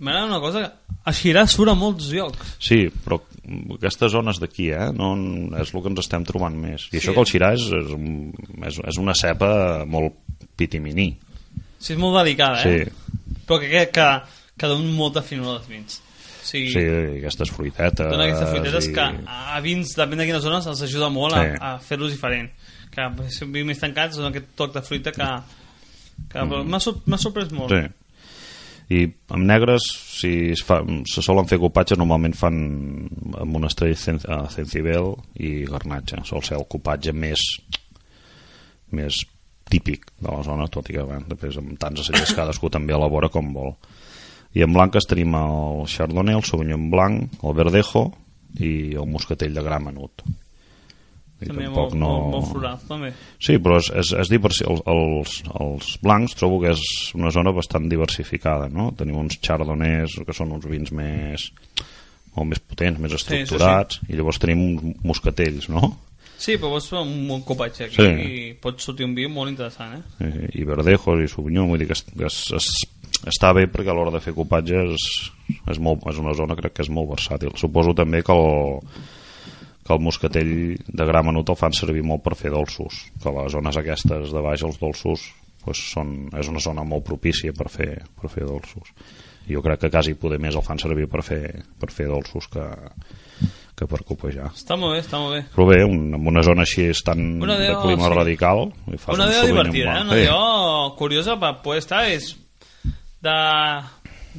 [0.00, 0.62] M'agrada una cosa,
[1.04, 2.54] a Xirà surt a molts llocs.
[2.58, 3.18] Sí, però
[3.76, 5.10] aquestes zones d'aquí, eh, no,
[5.60, 6.86] és el que ens estem trobant més.
[6.88, 6.98] I Sí.
[7.02, 7.90] això que el xirà és, és,
[8.70, 10.14] és, és una cepa molt
[10.56, 11.10] pitiminí.
[11.78, 12.84] Sí, és molt delicada, eh?
[12.86, 13.36] Sí.
[13.46, 14.08] Però que, que, que,
[14.56, 16.00] que dona molta finura als vins.
[16.42, 16.84] O sigui, Sí,
[17.20, 18.08] aquestes fruitetes...
[18.10, 21.42] dona aquestes fruitetes i- que a vins, depèn de quines zones, els ajuda molt a,
[21.44, 21.56] Sí.
[21.60, 22.50] a fer-los diferent.
[22.90, 25.28] Que si un més tancat, dona aquest toc de fruita que,
[26.32, 27.70] que m'ha sorprès molt.
[27.72, 27.84] Mm.
[27.86, 27.96] Sí.
[28.90, 29.84] I amb negres,
[30.18, 32.56] si es fa, se solen fer copatges, normalment fan
[33.38, 36.24] amb una uh, cencibel i garnatxa.
[36.26, 37.44] Sol ser el copatge més
[38.90, 39.22] més
[39.70, 43.30] típic de la zona, tot i que bueno, després amb tants acellers cadascú també elabora
[43.30, 43.76] com vol.
[44.58, 48.08] I en blanques tenim el Chardonnay, el Sauvignon Blanc, el Verdejo
[48.58, 50.24] i el Moscatell de gra menut.
[51.40, 52.08] I També tampoc molt, no...
[52.10, 53.12] molt, molt floral, també.
[53.40, 54.66] Sí, però és, és, és diversi...
[54.68, 56.84] els, els, els blancs trobo que és
[57.16, 58.90] una zona bastant diversificada, no?
[58.98, 61.48] Tenim uns chardonnays que són uns vins més
[62.36, 63.40] molt més potents, més sí, sí.
[63.40, 65.90] estructurats, i llavors tenim uns moscatells, no?
[66.40, 68.06] Sí, però pots fer un bon copatge aquí Sí.
[68.24, 70.30] i pot sortir un vi molt interessant, eh?
[70.30, 72.68] I, i verdejos i sauvignon, vull dir que, es, que es, es,
[73.28, 75.08] està bé perquè a l'hora de fer copatges és,
[75.68, 77.52] és, molt, és una zona crec que és molt versàtil.
[77.60, 78.80] Suposo també que el,
[79.90, 80.52] que el moscatell
[80.86, 84.42] de gra menut el fan servir molt per fer dolços, que les zones aquestes de
[84.44, 85.24] baix, els dolços,
[85.64, 88.94] pues són, és una zona molt propícia per fer, per fer dolços.
[89.50, 91.42] Jo crec que quasi poder més el fan servir per fer,
[91.80, 92.64] per fer dolços que,
[93.76, 94.52] que per copejar.
[94.54, 95.40] Està molt bé, està molt bé.
[95.56, 98.14] Però bé, un, en una zona així és tan Una de idea, clima sí.
[98.14, 98.66] radical...
[98.94, 100.04] i fas Una un idea Sauvignon divertida, eh?
[100.06, 100.20] Una Sí.
[100.22, 102.30] idea curiosa per poder estar és
[103.26, 103.36] de...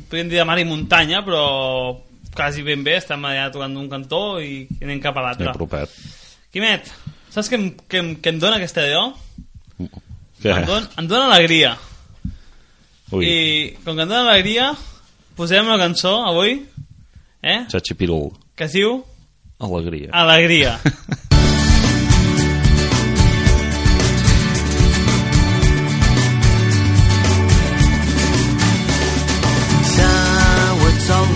[0.07, 1.43] podríem dir de mar i muntanya, però
[2.35, 5.51] quasi ben bé, estem allà tocant d'un cantó i anem cap a l'altre.
[5.57, 5.89] propet.
[6.51, 6.91] Quimet,
[7.31, 9.03] saps què em, què, em, què em dona aquesta idea?
[10.41, 10.51] Què?
[10.55, 11.75] Em, don, em dona alegria.
[13.11, 13.37] Ui, I
[13.83, 14.71] com que em dona alegria,
[15.35, 16.61] posem una cançó avui,
[17.43, 17.59] eh?
[17.71, 18.31] Xachipirul.
[18.55, 19.03] que es diu
[19.61, 20.09] Alegria.
[20.11, 20.79] Alegria.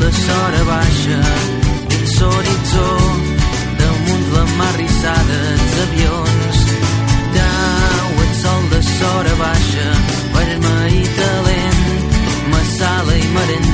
[0.05, 1.19] de sora baixa
[1.89, 2.89] dins l'horitzó
[3.79, 6.57] damunt la mar rissada els avions
[7.37, 9.87] Cau el sol de sora baixa
[10.35, 11.85] vermell i talent
[12.53, 13.64] massala i merengada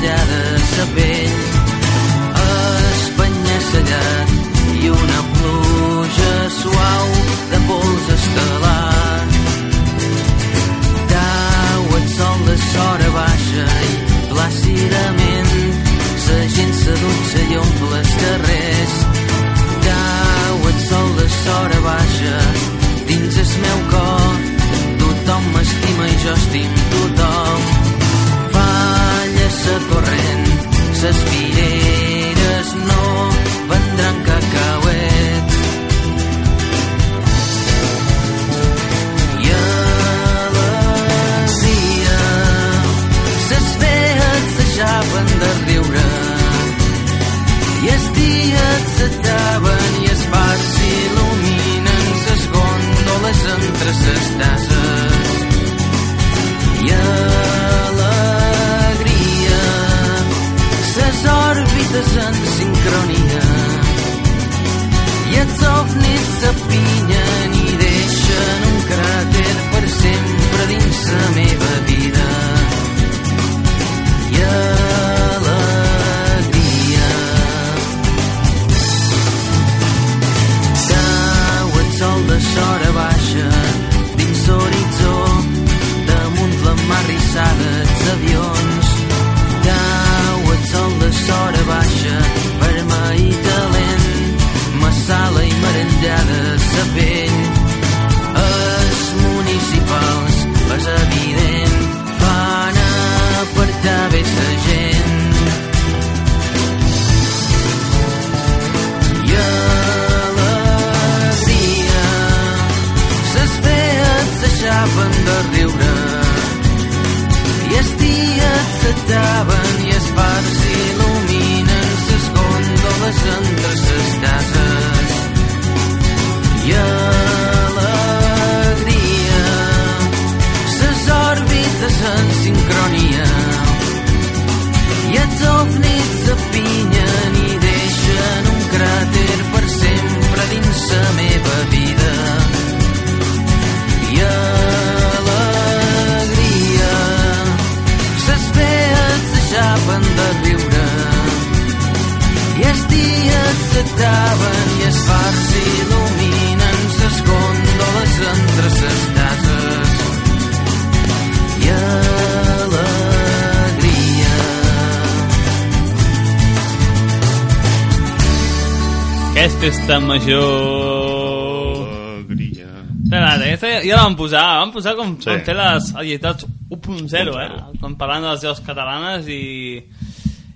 [169.42, 171.88] és festa major?
[172.22, 172.68] Alegria.
[173.12, 175.28] Aquesta ja, ja la vam posar, la vam posar com Sí.
[175.30, 177.50] vam fer les editats 1.0, eh?
[177.80, 179.82] Com parlant de les veus catalanes i...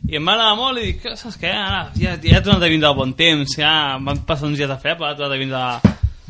[0.06, 2.68] I em va agradar molt i dic, saps què, ara ja, ja he tornat a
[2.70, 5.40] vindre al bon temps, ja van passar uns dies de fred, però he tornat a
[5.40, 5.62] vindre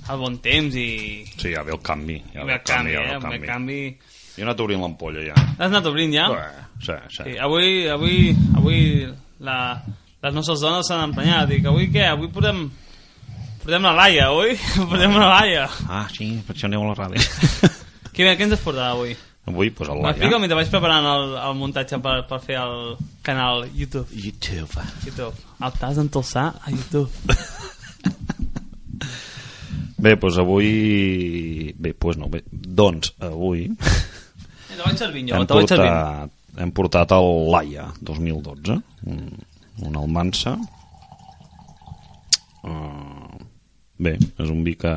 [0.08, 0.86] al bon temps i...
[1.36, 2.16] Sí, ja ve el canvi.
[2.32, 3.12] Ja ve el canvi, canvi, ja ve eh?
[3.12, 3.46] el Ve canvi.
[3.50, 3.80] canvi.
[4.36, 5.36] Jo he anat obrint l'ampolla ja.
[5.58, 6.24] Has anat obrint ja?
[6.32, 6.46] Bé,
[6.88, 7.22] sí, sí.
[7.28, 8.16] Sí, avui, avui,
[8.56, 8.80] avui
[9.44, 9.58] la,
[10.26, 11.46] les nostres dones s'han emprenyat.
[11.50, 12.04] Dic, avui què?
[12.10, 12.64] Avui portem,
[13.62, 14.56] portem la Laia, avui?
[14.90, 15.64] portem la Laia.
[15.86, 17.22] Ah, sí, per això aneu a la ràdio.
[18.16, 19.12] Què, què ens has portat avui?
[19.46, 20.40] Avui, doncs, el M'explica Laia.
[20.42, 24.08] mentre vaig preparant el, el muntatge per, per fer el canal YouTube.
[24.16, 24.86] YouTube.
[25.04, 25.36] YouTube.
[25.62, 27.12] El t'has d'entolçar a YouTube.
[29.96, 31.72] Bé, doncs avui...
[31.78, 32.42] Bé, doncs no, bé.
[32.50, 36.32] Doncs avui Te vaig servint jo, te vaig servint.
[36.60, 38.76] hem portat el Laia 2012,
[39.12, 39.22] un,
[39.84, 40.56] un almansa.
[42.66, 43.36] Uh,
[43.98, 44.92] bé, és un vi que...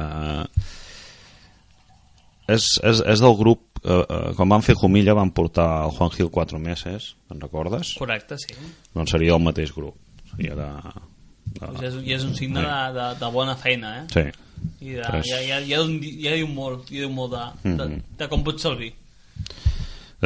[2.50, 3.66] És, és, és del grup...
[3.80, 7.94] Uh, uh, quan van fer Jumilla van portar el Juan Gil 4 meses, te'n recordes?
[8.00, 8.58] Correcte, sí.
[8.96, 9.96] Doncs seria el mateix grup.
[10.34, 10.70] Seria de...
[10.90, 14.04] de Pues és, I és un signe de, de, de bona feina, eh?
[14.12, 14.26] Sí.
[14.86, 15.30] I de, Tres.
[15.30, 15.80] ja, ja, ja,
[16.26, 18.02] ja diu molt, ja diu molt de, de, Mhm.
[18.20, 18.90] de com pot ser el vi.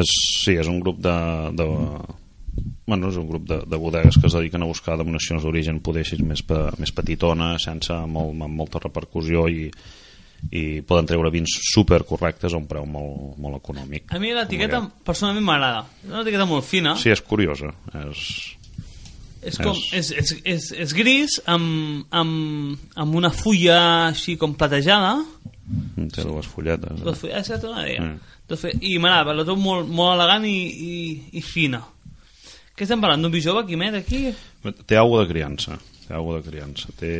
[0.01, 0.09] És,
[0.41, 1.13] sí, és un grup de,
[1.53, 1.67] de
[2.85, 6.01] bueno, és un grup de, de bodegues que es dediquen a buscar denominacions d'origen poder
[6.03, 9.69] així més, pe, més petitones sense molt, amb molta repercussió i,
[10.51, 14.81] i poden treure vins super correctes a un preu molt, molt econòmic A mi l'etiqueta
[15.05, 15.85] personalment m'agrada.
[16.03, 16.97] És una etiqueta molt fina.
[16.99, 17.71] sí, és curiosa
[18.09, 18.25] és,
[19.43, 24.53] És, com, És- és, és, és, és gris amb, amb, amb una fulla així com
[24.55, 25.17] platejada
[26.13, 28.01] té dues folletes Dos fulles, és una idea.
[28.03, 28.19] Mm.
[28.47, 30.93] Fulles, i m'agrada, la trobo molt, molt elegant i, i,
[31.39, 31.81] i fina
[32.75, 34.23] què estem parlant, d'un vi jove, Quimet, aquí?
[34.87, 37.11] té aigua de criança té aigua de criança té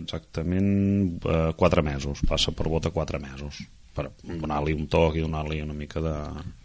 [0.00, 3.60] exactament eh, 4 mesos passa per bota 4 mesos
[3.94, 6.14] per donar-li un toc i donar-li una mica de,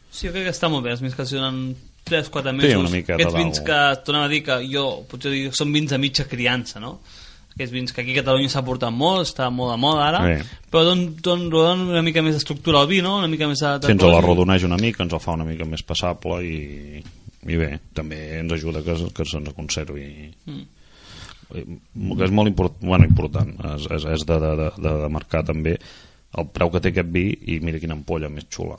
[0.09, 1.75] Sí, jo crec que està molt bé, els vins que es donen
[2.09, 2.79] 3-4 mesos.
[2.81, 5.99] una miqueta Aquests vins que tornem a dir que jo, potser dic, són vins de
[6.01, 6.95] mitja criança, no?
[7.53, 10.49] Aquests vins que aquí a Catalunya s'ha portat molt, està molt de moda ara, Sí.
[10.71, 13.19] però don, don, don una mica més d'estructura al vi, no?
[13.19, 13.75] Una mica més de...
[13.77, 14.11] de Si ens cos.
[14.15, 17.03] l'arrodoneix una mica, ens el fa una mica més passable i,
[17.47, 20.05] i bé, també ens ajuda que, que se'ns conservi.
[20.45, 20.65] Mm.
[21.55, 21.65] Eh,
[22.17, 25.41] Que és molt import, bueno, important, és, és, és de, de, de, de, de marcar
[25.47, 25.77] també
[26.37, 28.75] el preu que té aquest vi i mira quina ampolla més xula.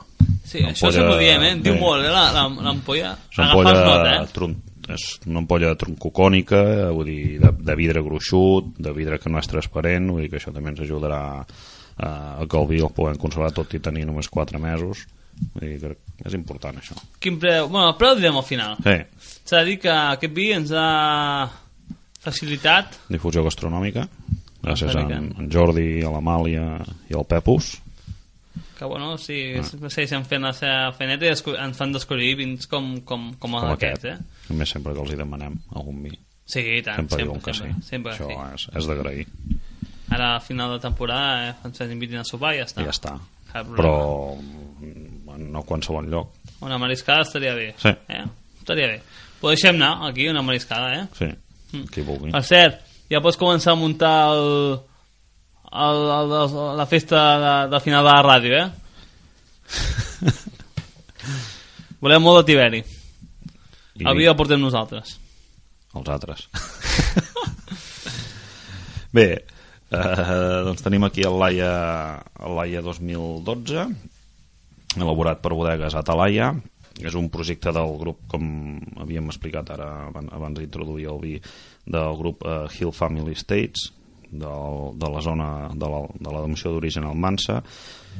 [0.46, 1.55] Sí, això sempre ho diem, eh?
[1.64, 2.12] Diu molt, eh?
[2.14, 3.16] la- la- L'ampolla.
[3.37, 4.29] Una Agafar ampolla, nota, eh?
[4.37, 4.55] tron,
[4.94, 6.61] és una ampolla troncocònica,
[6.94, 10.38] vull dir, de, de vidre gruixut, de vidre que no és transparent, vull dir que
[10.38, 14.07] això també ens ajudarà a, a que el vi el puguem conservar tot i tenir
[14.07, 15.09] només 4 mesos.
[15.57, 16.94] Vull dir que és important això.
[17.20, 17.68] Quin preu?
[17.68, 18.76] Bueno, el preu el direm al final.
[18.85, 18.96] Sí,
[19.50, 21.50] S'ha de dir que aquest vi ens ha
[22.20, 24.06] facilitat difusió gastronòmica,
[24.62, 26.66] gràcies a en, Jordi, a l'Amàlia
[27.11, 27.78] i al Pepus.
[28.78, 29.62] que bueno, sí, Ah.
[29.62, 34.04] segueixen fent la seva feineta i ens fan descobrir vins com, com, com, com aquest,
[34.04, 34.04] aquest.
[34.22, 34.46] eh?
[34.50, 36.14] A més, sempre que els hi demanem algun vi.
[36.46, 37.83] Sí, i tant, Sempre, sempre, sempre, sí.
[37.88, 38.54] sempre, Això sí.
[38.54, 39.26] és, és d'agrair.
[40.11, 42.80] Ara, a final de temporada, eh, ens invitin a sopar i ja està.
[42.83, 43.12] I ja està.
[43.52, 43.66] Cap.
[43.76, 43.92] Però
[45.38, 46.33] no a qualsevol lloc.
[46.61, 47.75] Una mariscada estaria bé.
[47.79, 47.88] Sí.
[48.09, 48.25] Eh?
[48.59, 49.03] Estaria bé.
[49.40, 51.07] Ho deixem anar, aquí, una mariscada, eh?
[51.19, 51.31] Sí,
[51.73, 51.85] Mm.
[51.95, 52.33] qui vulgui.
[52.35, 54.81] Per cert, ja pots començar a muntar el,
[55.71, 58.71] el, el, el, la festa de, de final de la ràdio, eh?
[62.02, 62.81] Volem molt de Tiberi.
[64.00, 65.19] I vi el portem nosaltres.
[65.94, 66.46] els altres.
[69.13, 69.27] Bé,
[69.90, 71.71] eh, doncs tenim aquí el Laia,
[72.40, 73.87] el Laia 2012,
[74.97, 76.53] elaborat per bodegues Atalaia.
[77.01, 78.43] És un projecte del grup, com
[79.01, 81.33] havíem explicat ara abans, d'introduir el vi,
[81.88, 83.87] del grup eh, Hill Family Estates,
[84.31, 87.63] del, de la zona de la, de la denominació d'origen Almansa,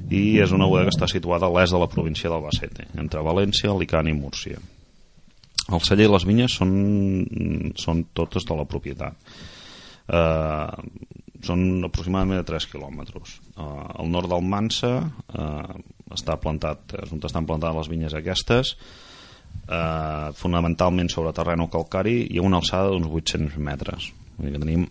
[0.09, 3.75] i és una bodega que està situada a l'est de la província d'Albacete, entre València,
[3.75, 4.63] Alicant i Múrcia.
[5.71, 6.73] El celler i les vinyes són,
[7.79, 9.19] són totes de la propietat
[10.11, 10.69] eh,
[11.47, 13.39] són aproximadament de 3 quilòmetres.
[13.55, 13.65] Eh,
[14.03, 15.81] al nord del Mansa eh,
[16.15, 18.75] està plantat, és on estan plantades les vinyes aquestes,
[19.69, 24.11] eh, fonamentalment sobre terreno calcari i a una alçada d'uns 800 metres.
[24.37, 24.89] Vull dir que tenim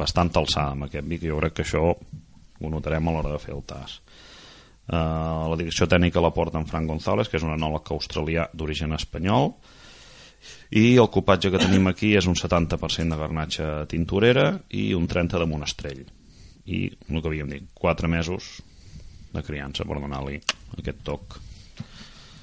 [0.00, 3.40] bastant alçada amb aquest vi, que jo crec que això ho notarem a l'hora de
[3.42, 4.00] fer el tas.
[4.86, 8.94] Uh, la direcció tècnica la porta en Frank González, que és un enòleg australià d'origen
[8.94, 9.50] espanyol,
[10.78, 15.42] i el copatge que tenim aquí és un 70% de garnatxa tintorera i un 30%
[15.42, 16.04] de monestrell.
[16.66, 16.80] I
[17.10, 18.56] el que havíem dit, 4 mesos
[19.36, 20.38] de criança per donar-li
[20.78, 21.38] aquest toc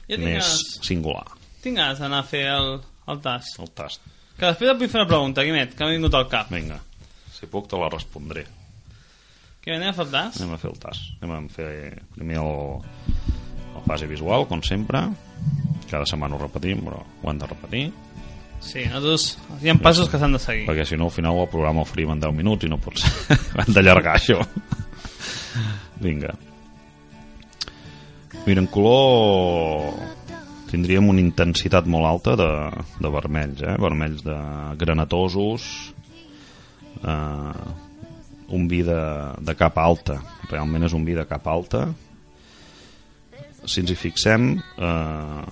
[0.09, 1.27] Jo més ganes, singular,
[1.63, 2.73] tinc ganes d'anar a fer el,
[3.09, 3.53] el tas.
[3.63, 4.03] el tast.
[4.37, 6.49] Que després et vull fer una pregunta, Guimet, que m'ha vingut al cap.
[6.51, 6.79] Vinga,
[7.31, 8.43] si puc te la respondré.
[9.63, 10.39] Que anem a fer el tas?
[10.41, 10.99] Anem a fer el tas.
[11.21, 11.67] Anem a fer
[12.17, 12.81] primer el,
[13.77, 15.05] el fase visual, com sempre.
[15.87, 17.85] Cada setmana ho repetim, però ho hem de repetir.
[18.63, 20.65] Sí, nosaltres hi ha passos que s'han de seguir.
[20.67, 23.37] Perquè si no, al final el programa faríem en 10 minuts i no pot ser.
[23.63, 24.39] Hem d'allargar això.
[26.03, 26.31] Vinga.
[28.43, 29.93] Mira, en color
[30.67, 32.49] tindríem una intensitat molt alta de,
[32.99, 33.75] de vermells, eh?
[33.79, 34.37] vermells de
[34.81, 35.67] granatosos,
[36.99, 37.65] eh,
[38.57, 39.01] un vi de,
[39.39, 40.17] de cap alta,
[40.49, 41.85] realment és un vi de cap alta.
[43.63, 45.43] Si ens hi fixem, eh,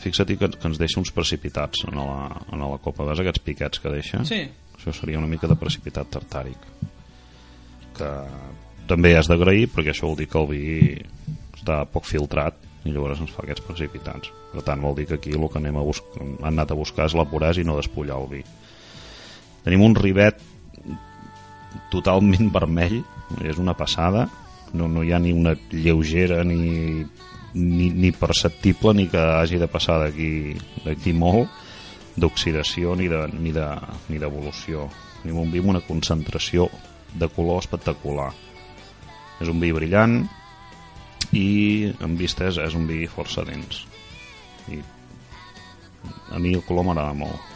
[0.00, 3.82] fixa't que, que ens deixa uns precipitats en la, en la copa, veus aquests piquets
[3.82, 4.22] que deixa?
[4.24, 4.46] Sí.
[4.78, 6.70] Això seria una mica de precipitat tartàric
[7.94, 8.08] que
[8.88, 10.64] també has d'agrair perquè això vol dir que el vi
[11.64, 12.54] està poc filtrat
[12.84, 15.76] i llavors ens fa aquests precipitats per tant vol dir que aquí el que anem
[15.80, 18.42] a buscar, han anat a buscar és la puresa i no despullar el vi.
[19.64, 20.38] Tenim un rivet
[21.90, 23.00] totalment vermell
[23.42, 24.28] és una passada
[24.74, 27.04] no, no hi ha ni una lleugera ni,
[27.54, 31.48] ni, ni perceptible ni que hagi de passar d'aquí molt
[32.16, 34.88] d'oxidació ni de- ni de- ni d'evolució.
[35.24, 36.68] Ni un vi amb una concentració
[37.14, 38.30] de color espectacular.
[39.40, 40.28] És un vi brillant
[41.34, 43.84] i en vista és, un vi força dens
[44.70, 44.80] i
[46.34, 47.52] a mi el color m'agrada molt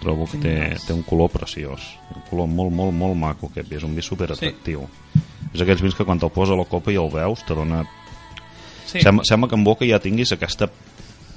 [0.00, 0.54] trobo que té,
[0.86, 4.04] té un color preciós un color molt, molt, molt maco aquest vi és un vi
[4.04, 5.24] superatractiu sí.
[5.52, 7.84] és aquells vins que quan te'l posa a la copa i el veus te dona...
[8.90, 8.98] Sí.
[9.04, 10.66] Sembla, sembla que en boca ja tinguis aquesta...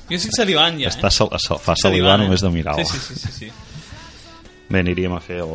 [0.08, 1.14] Jo estic salivant ja, Està eh?
[1.14, 3.52] sal, sal, fa salivar només de mirar-la Sí, sí, sí, sí, sí.
[4.72, 5.54] Bé, aniríem a fer el,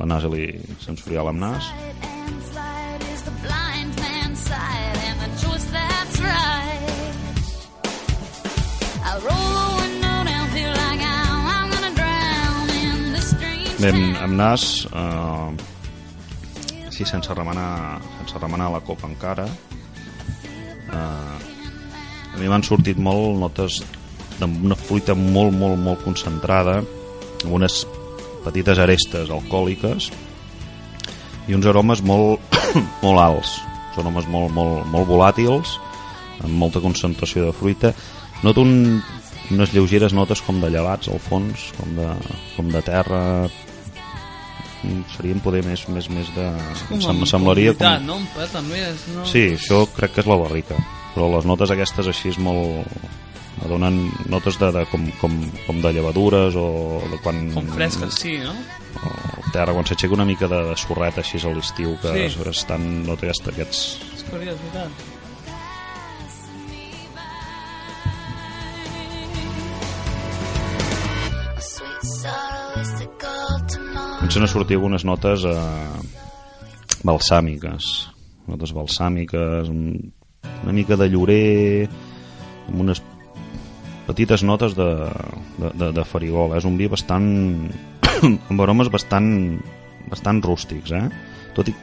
[0.00, 0.50] la nasali
[0.84, 1.70] sensorial amb nas
[3.44, 3.73] blind
[13.84, 15.48] Bé, amb, nas eh,
[16.88, 19.44] sí, sense remenar sense remenar la copa encara.
[20.88, 21.34] Eh,
[22.32, 23.82] a mi m'han sortit molt notes
[24.38, 27.82] d'una fruita molt, molt, molt concentrada amb unes
[28.46, 30.08] petites arestes alcohòliques
[31.44, 32.56] i uns aromes molt,
[33.04, 33.52] molt alts.
[33.90, 35.76] Uns aromes molt, molt, molt volàtils
[36.40, 37.92] amb molta concentració de fruita.
[38.48, 38.96] Noto un,
[39.52, 42.08] unes lleugeres notes com de llevats al fons com de,
[42.56, 43.22] com de terra
[45.16, 46.48] serien poder més, més, més de...
[47.10, 48.06] Amb semblaria com...
[48.06, 48.20] No?
[48.52, 49.08] També és...
[49.14, 49.24] No?
[49.28, 50.78] Sí, això crec que és la barrica
[51.14, 52.88] però les notes aquestes així és molt
[53.70, 56.66] donen notes de, de com, com, com de llevadures o
[57.12, 58.52] de quan Com fresques, sí, no?
[58.98, 62.24] o terra quan s'aixeca una mica de, de sorret així a l'estiu que Sí.
[62.28, 63.46] es, estan no té aquests
[64.18, 65.13] És curiós, veritat.
[74.24, 75.52] Comencen a sortir algunes notes eh,
[77.04, 77.84] balsàmiques.
[78.48, 80.12] Notes balsàmiques un-
[80.64, 81.88] una mica de llorer
[82.68, 83.02] amb unes
[84.06, 84.88] petites notes de,
[85.60, 87.26] de, de, de farigola és un vi bastant
[88.50, 89.60] amb aromes bastant
[90.08, 91.04] bastant rústics eh?
[91.56, 91.74] tot i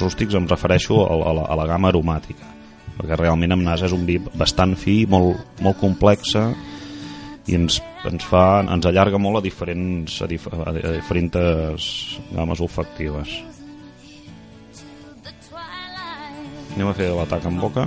[0.00, 2.48] rústics em refereixo a, a, la, a la gamma aromàtica
[2.98, 6.50] perquè realment amb nas és un vi bastant fi molt, molt complexa
[7.50, 12.60] i ens, ens, fa, ens allarga molt a diferents, a, dif, a, a diferents games
[12.62, 13.32] olfactives.
[16.72, 17.84] Anem a fer l'atac en boca.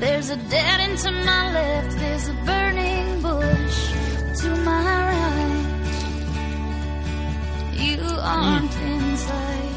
[0.00, 3.78] There's a dead end to my left, there's a burning bush
[4.42, 5.62] to my right.
[7.78, 9.70] You aren't inside.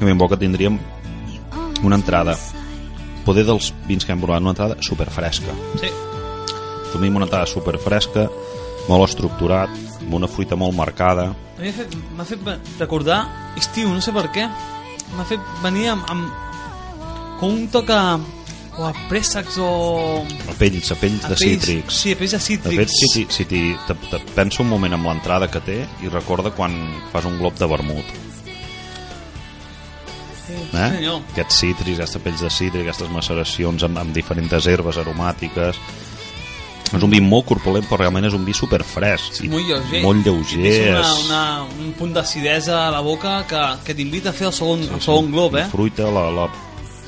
[0.00, 0.78] I en boca tindríem
[1.82, 2.36] Una entrada.
[3.24, 5.52] poder dels vins que hem provat, una entrada superfresca.
[5.80, 5.88] Sí.
[6.90, 8.26] Assumim una entrada superfresca,
[8.90, 9.70] molt estructurat,
[10.00, 11.28] amb una fruita molt marcada.
[11.30, 11.70] A mi
[12.16, 13.20] M'ha fet, fet recordar
[13.56, 14.48] estiu, no sé per què.
[15.14, 18.18] M'ha fet venir amb, amb com un toc a,
[18.78, 19.68] o a préssecs o...
[20.50, 21.94] A pells, a pells de a pells- cítrics.
[22.02, 22.80] Sí, a pells de De cítrics.
[22.82, 26.10] fet, si, t'hi- si t'hi- te, te pensa un moment amb l'entrada que té i
[26.10, 26.74] recorda quan
[27.12, 28.04] fas un glob de vermut.
[30.46, 30.90] Sí, Eh?
[30.96, 31.20] senyor.
[31.32, 35.78] Aquests cítrics, aquestes pells de cítric, aquestes maceracions amb, amb diferents herbes aromàtiques.
[36.90, 39.44] És un vi molt corpulent, però realment és un vi superfresc.
[39.44, 40.02] i Molt lleuger.
[40.02, 40.62] Molt lleuger.
[40.64, 41.42] tens una, és- una,
[41.86, 45.30] un punt d'acidesa a la boca que, que t'invita a fer el segon, el segon
[45.30, 45.66] glob, eh?
[45.70, 46.48] Fruita, la, la,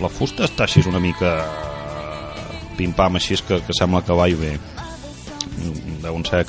[0.00, 1.34] la fusta està així una mica
[2.78, 4.54] pim-pam, així és que, que sembla que va i bé.
[6.02, 6.44] Deuen ser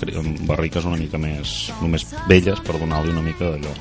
[0.48, 3.74] barriques una mica més, només velles per donar-li una mica d'allò.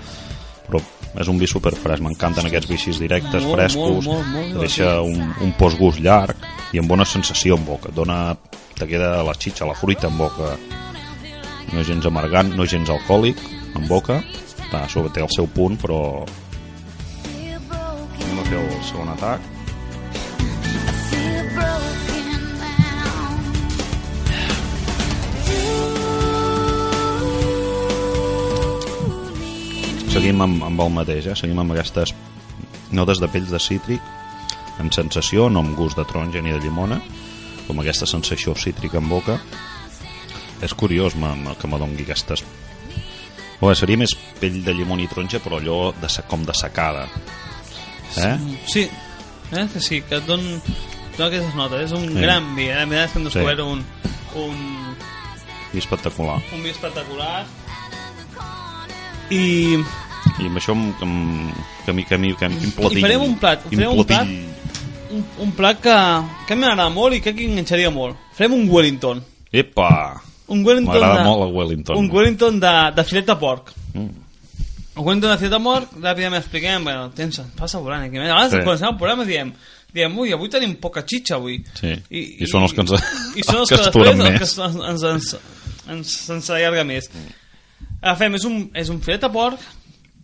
[0.67, 0.81] Però
[1.21, 5.21] és un vi superfresc, m'encanten aquests vicis directes, Molt, frescos, molt, molt, molt deixa un,
[5.45, 6.37] un postgust llarg
[6.73, 7.91] i amb bona sensació en boca.
[7.93, 8.35] Et Dona,
[8.83, 10.57] te queda la xitxa, la fruita en boca.
[11.73, 13.39] No gens amargant, no gens alcohòlic
[13.79, 14.19] en boca.
[14.59, 15.99] Està, sobre té el seu punt, però
[17.31, 19.41] anem a fer el segon atac.
[30.13, 31.39] Seguim amb, amb el mateix, eh?
[31.39, 32.13] seguim amb aquestes
[32.93, 34.03] notes de pells de cítric
[34.83, 36.99] amb sensació, no amb gust de taronja ni de llimona,
[37.73, 39.39] com aquesta sensació cítrica en boca.
[40.63, 42.45] És curiós ma, ma, que m'adongui aquestes...
[43.63, 47.05] Bé, seria més pell de llimona i taronja, però allò de, com de secada.
[48.19, 48.33] Eh?
[48.67, 48.83] Sí,
[49.55, 49.67] eh?
[49.73, 51.85] que sí, que et don, et dona aquestes notes.
[51.87, 52.21] És un Sí.
[52.27, 52.75] gran vi, eh?
[52.81, 53.67] La veritat és que hem descobert Sí.
[53.71, 53.85] un,
[54.43, 54.97] un,
[55.73, 56.41] I espectacular.
[56.53, 57.45] un vi espectacular.
[59.31, 59.45] I,
[60.43, 61.53] I amb això, em- que, em-
[61.87, 63.01] que, mi, que, mi, que, quin I platill...
[63.07, 64.27] farem un plat, quin farem un plat.
[64.27, 64.49] platill-
[65.13, 65.95] un, un plat que,
[66.49, 68.17] que m'agrada molt i que aquí enganxaria molt.
[68.37, 69.23] Farem un Wellington.
[69.53, 69.89] Epa!
[70.53, 71.97] Un Wellington M'agrada molt el Wellington.
[72.01, 73.71] Un Wellington de, de filet de porc.
[73.95, 74.09] Mm.
[74.97, 78.19] El Wellington de filet de porc, ràpidament expliquem, bueno, tens, passa volant aquí.
[78.19, 78.61] A vegades, Sí.
[78.65, 79.53] quan estem al programa, diem,
[79.95, 81.63] diem, ui, avui tenim poca xitxa, avui.
[81.79, 81.95] Sí.
[82.11, 82.93] I són els que ens-
[83.37, 84.37] i són els que que, es després els més.
[84.37, 85.33] que ens, ens, ens,
[85.97, 87.09] ens, ens allarga més.
[88.03, 89.61] Agafem, és un, és un filet de porc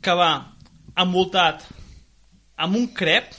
[0.03, 0.33] que va
[0.99, 1.63] envoltat
[2.59, 3.33] amb un crep,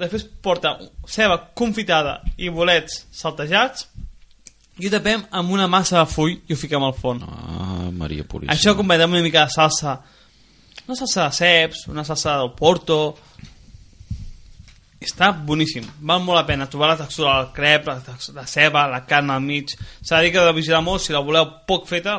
[0.00, 0.74] després porta
[1.06, 3.88] ceba confitada i bolets saltejats,
[4.82, 7.22] i ho tapem amb una massa de full i ho fiquem al forn.
[7.22, 8.56] Ah, Maria Puríssima.
[8.56, 10.00] Això amb una mica de salsa,
[10.88, 13.16] una salsa de ceps, una salsa del porto...
[15.04, 18.86] Està boníssim, val molt la pena trobar la textura del crep, la, tex- la ceba,
[18.88, 19.74] la carn al mig.
[20.00, 22.14] S'ha de dir que de vigilar molt, si la voleu poc feta,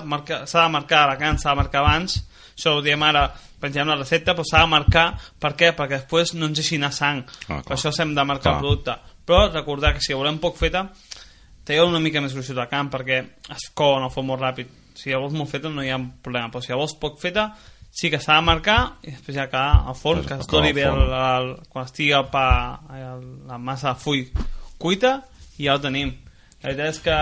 [0.46, 2.20] s'ha de marcar la carn, s'ha de marcar abans.
[2.54, 3.24] Això ho diem ara,
[3.62, 5.06] pengem la recepta, però s'ha de marcar,
[5.42, 5.74] per què?
[5.78, 7.24] Perquè després no ens deixi anar sang.
[7.48, 8.56] Ah, per això s'hem de marcar Clar.
[8.58, 8.98] el producte.
[9.26, 10.88] Però recordar que si la volem poc feta,
[11.66, 13.22] traieu una mica més gruixut de camp perquè
[13.56, 15.98] es cou en el forn molt ràpid si la vols molt feta no hi ha
[15.98, 17.50] problema però si la vols poc feta
[17.96, 20.78] sí que s'ha de marcar i després ja quedar al forn que es doni al
[20.78, 22.46] bé el, el, quan estigui el pa
[22.94, 24.24] el, la massa de full
[24.82, 25.18] cuita
[25.58, 26.14] i ja ho tenim
[26.62, 27.18] la veritat és que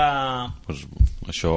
[0.68, 0.86] pues,
[1.32, 1.56] això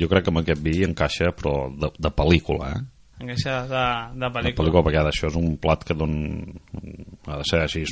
[0.00, 2.82] jo crec que amb aquest vi encaixa però de, de pel·lícula eh?
[3.20, 4.58] Encaixa de, de de pel·lícula.
[4.62, 6.12] pel·lícula perquè això és un plat que don...
[7.28, 7.84] ha de ser així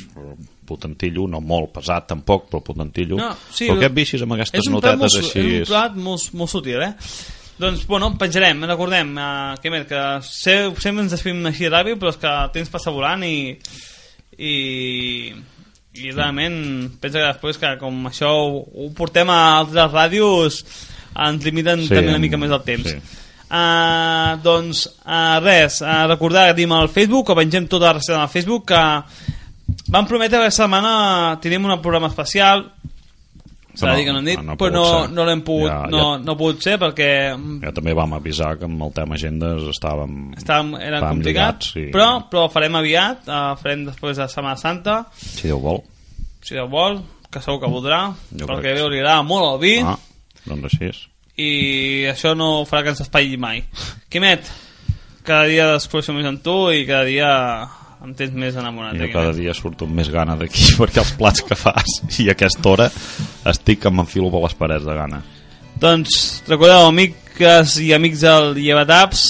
[0.69, 3.19] potentillo, no molt pesat tampoc però potentillo.
[3.19, 5.45] No, sí, però aquest vi així amb aquestes notetes molt, així?
[5.59, 6.93] és un plat molt, molt sutil eh?
[7.59, 12.13] doncs bueno, penjarem, recordem uh, que, més, que sé, sempre ens despedim així ràpid però
[12.13, 13.37] és que el temps passa volant i
[14.39, 14.53] i
[15.99, 16.55] i realment
[17.01, 20.61] pensa que després que com això ho, ho portem a altres ràdios
[21.17, 22.93] ens limiten Sí, també una mica més el temps.
[22.93, 23.25] Sí.
[23.49, 28.21] Uh, doncs uh, res, uh, recordar que tenim al Facebook que pengem tota la recepta
[28.21, 28.81] al Facebook que
[29.89, 32.67] vam prometre que aquesta setmana tenim un programa especial.
[33.73, 35.11] S'ha de dir que no hem dit no, no però no, ser.
[35.15, 37.09] no l'hem pogut Ja- no, ja- no pogut ser perquè
[37.63, 41.73] ja també vam avisar que amb el tema agendes estàvem estàvem, era estàvem complicat lligats,
[41.73, 41.85] sí.
[41.93, 44.97] però, però farem aviat uh, farem després de Setmana Santa.
[45.17, 45.81] Si Déu vol.
[46.43, 46.99] Si Déu vol,
[47.31, 48.01] que segur que voldrà
[48.33, 49.77] Jo perquè crec li agrada molt el vi.
[49.85, 49.95] Ah,
[50.45, 51.07] doncs així és
[51.39, 53.63] i això no farà que ens espatlli mai.
[54.11, 54.49] Quimet,
[55.23, 57.31] cada dia descobreixo més en tu i cada dia
[57.99, 61.43] em tens més enamorat jo cada dia surto amb més gana d'aquí perquè els plats
[61.43, 62.87] que fas i a aquesta hora
[63.51, 65.23] estic que m'enfilo per les parets de gana.
[65.79, 69.27] Doncs recordeu amics i amics del Llevataps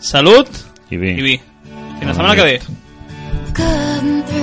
[0.00, 0.48] salut
[0.90, 1.38] i vi, i vi.
[2.00, 4.39] Fins la setmana que ve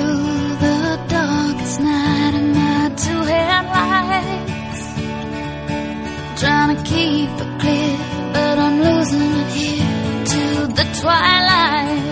[6.83, 7.97] keep it clear,
[8.33, 12.07] but I'm losing it here to the twilight.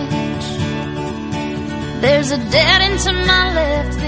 [2.00, 4.00] There's a dead end to my left,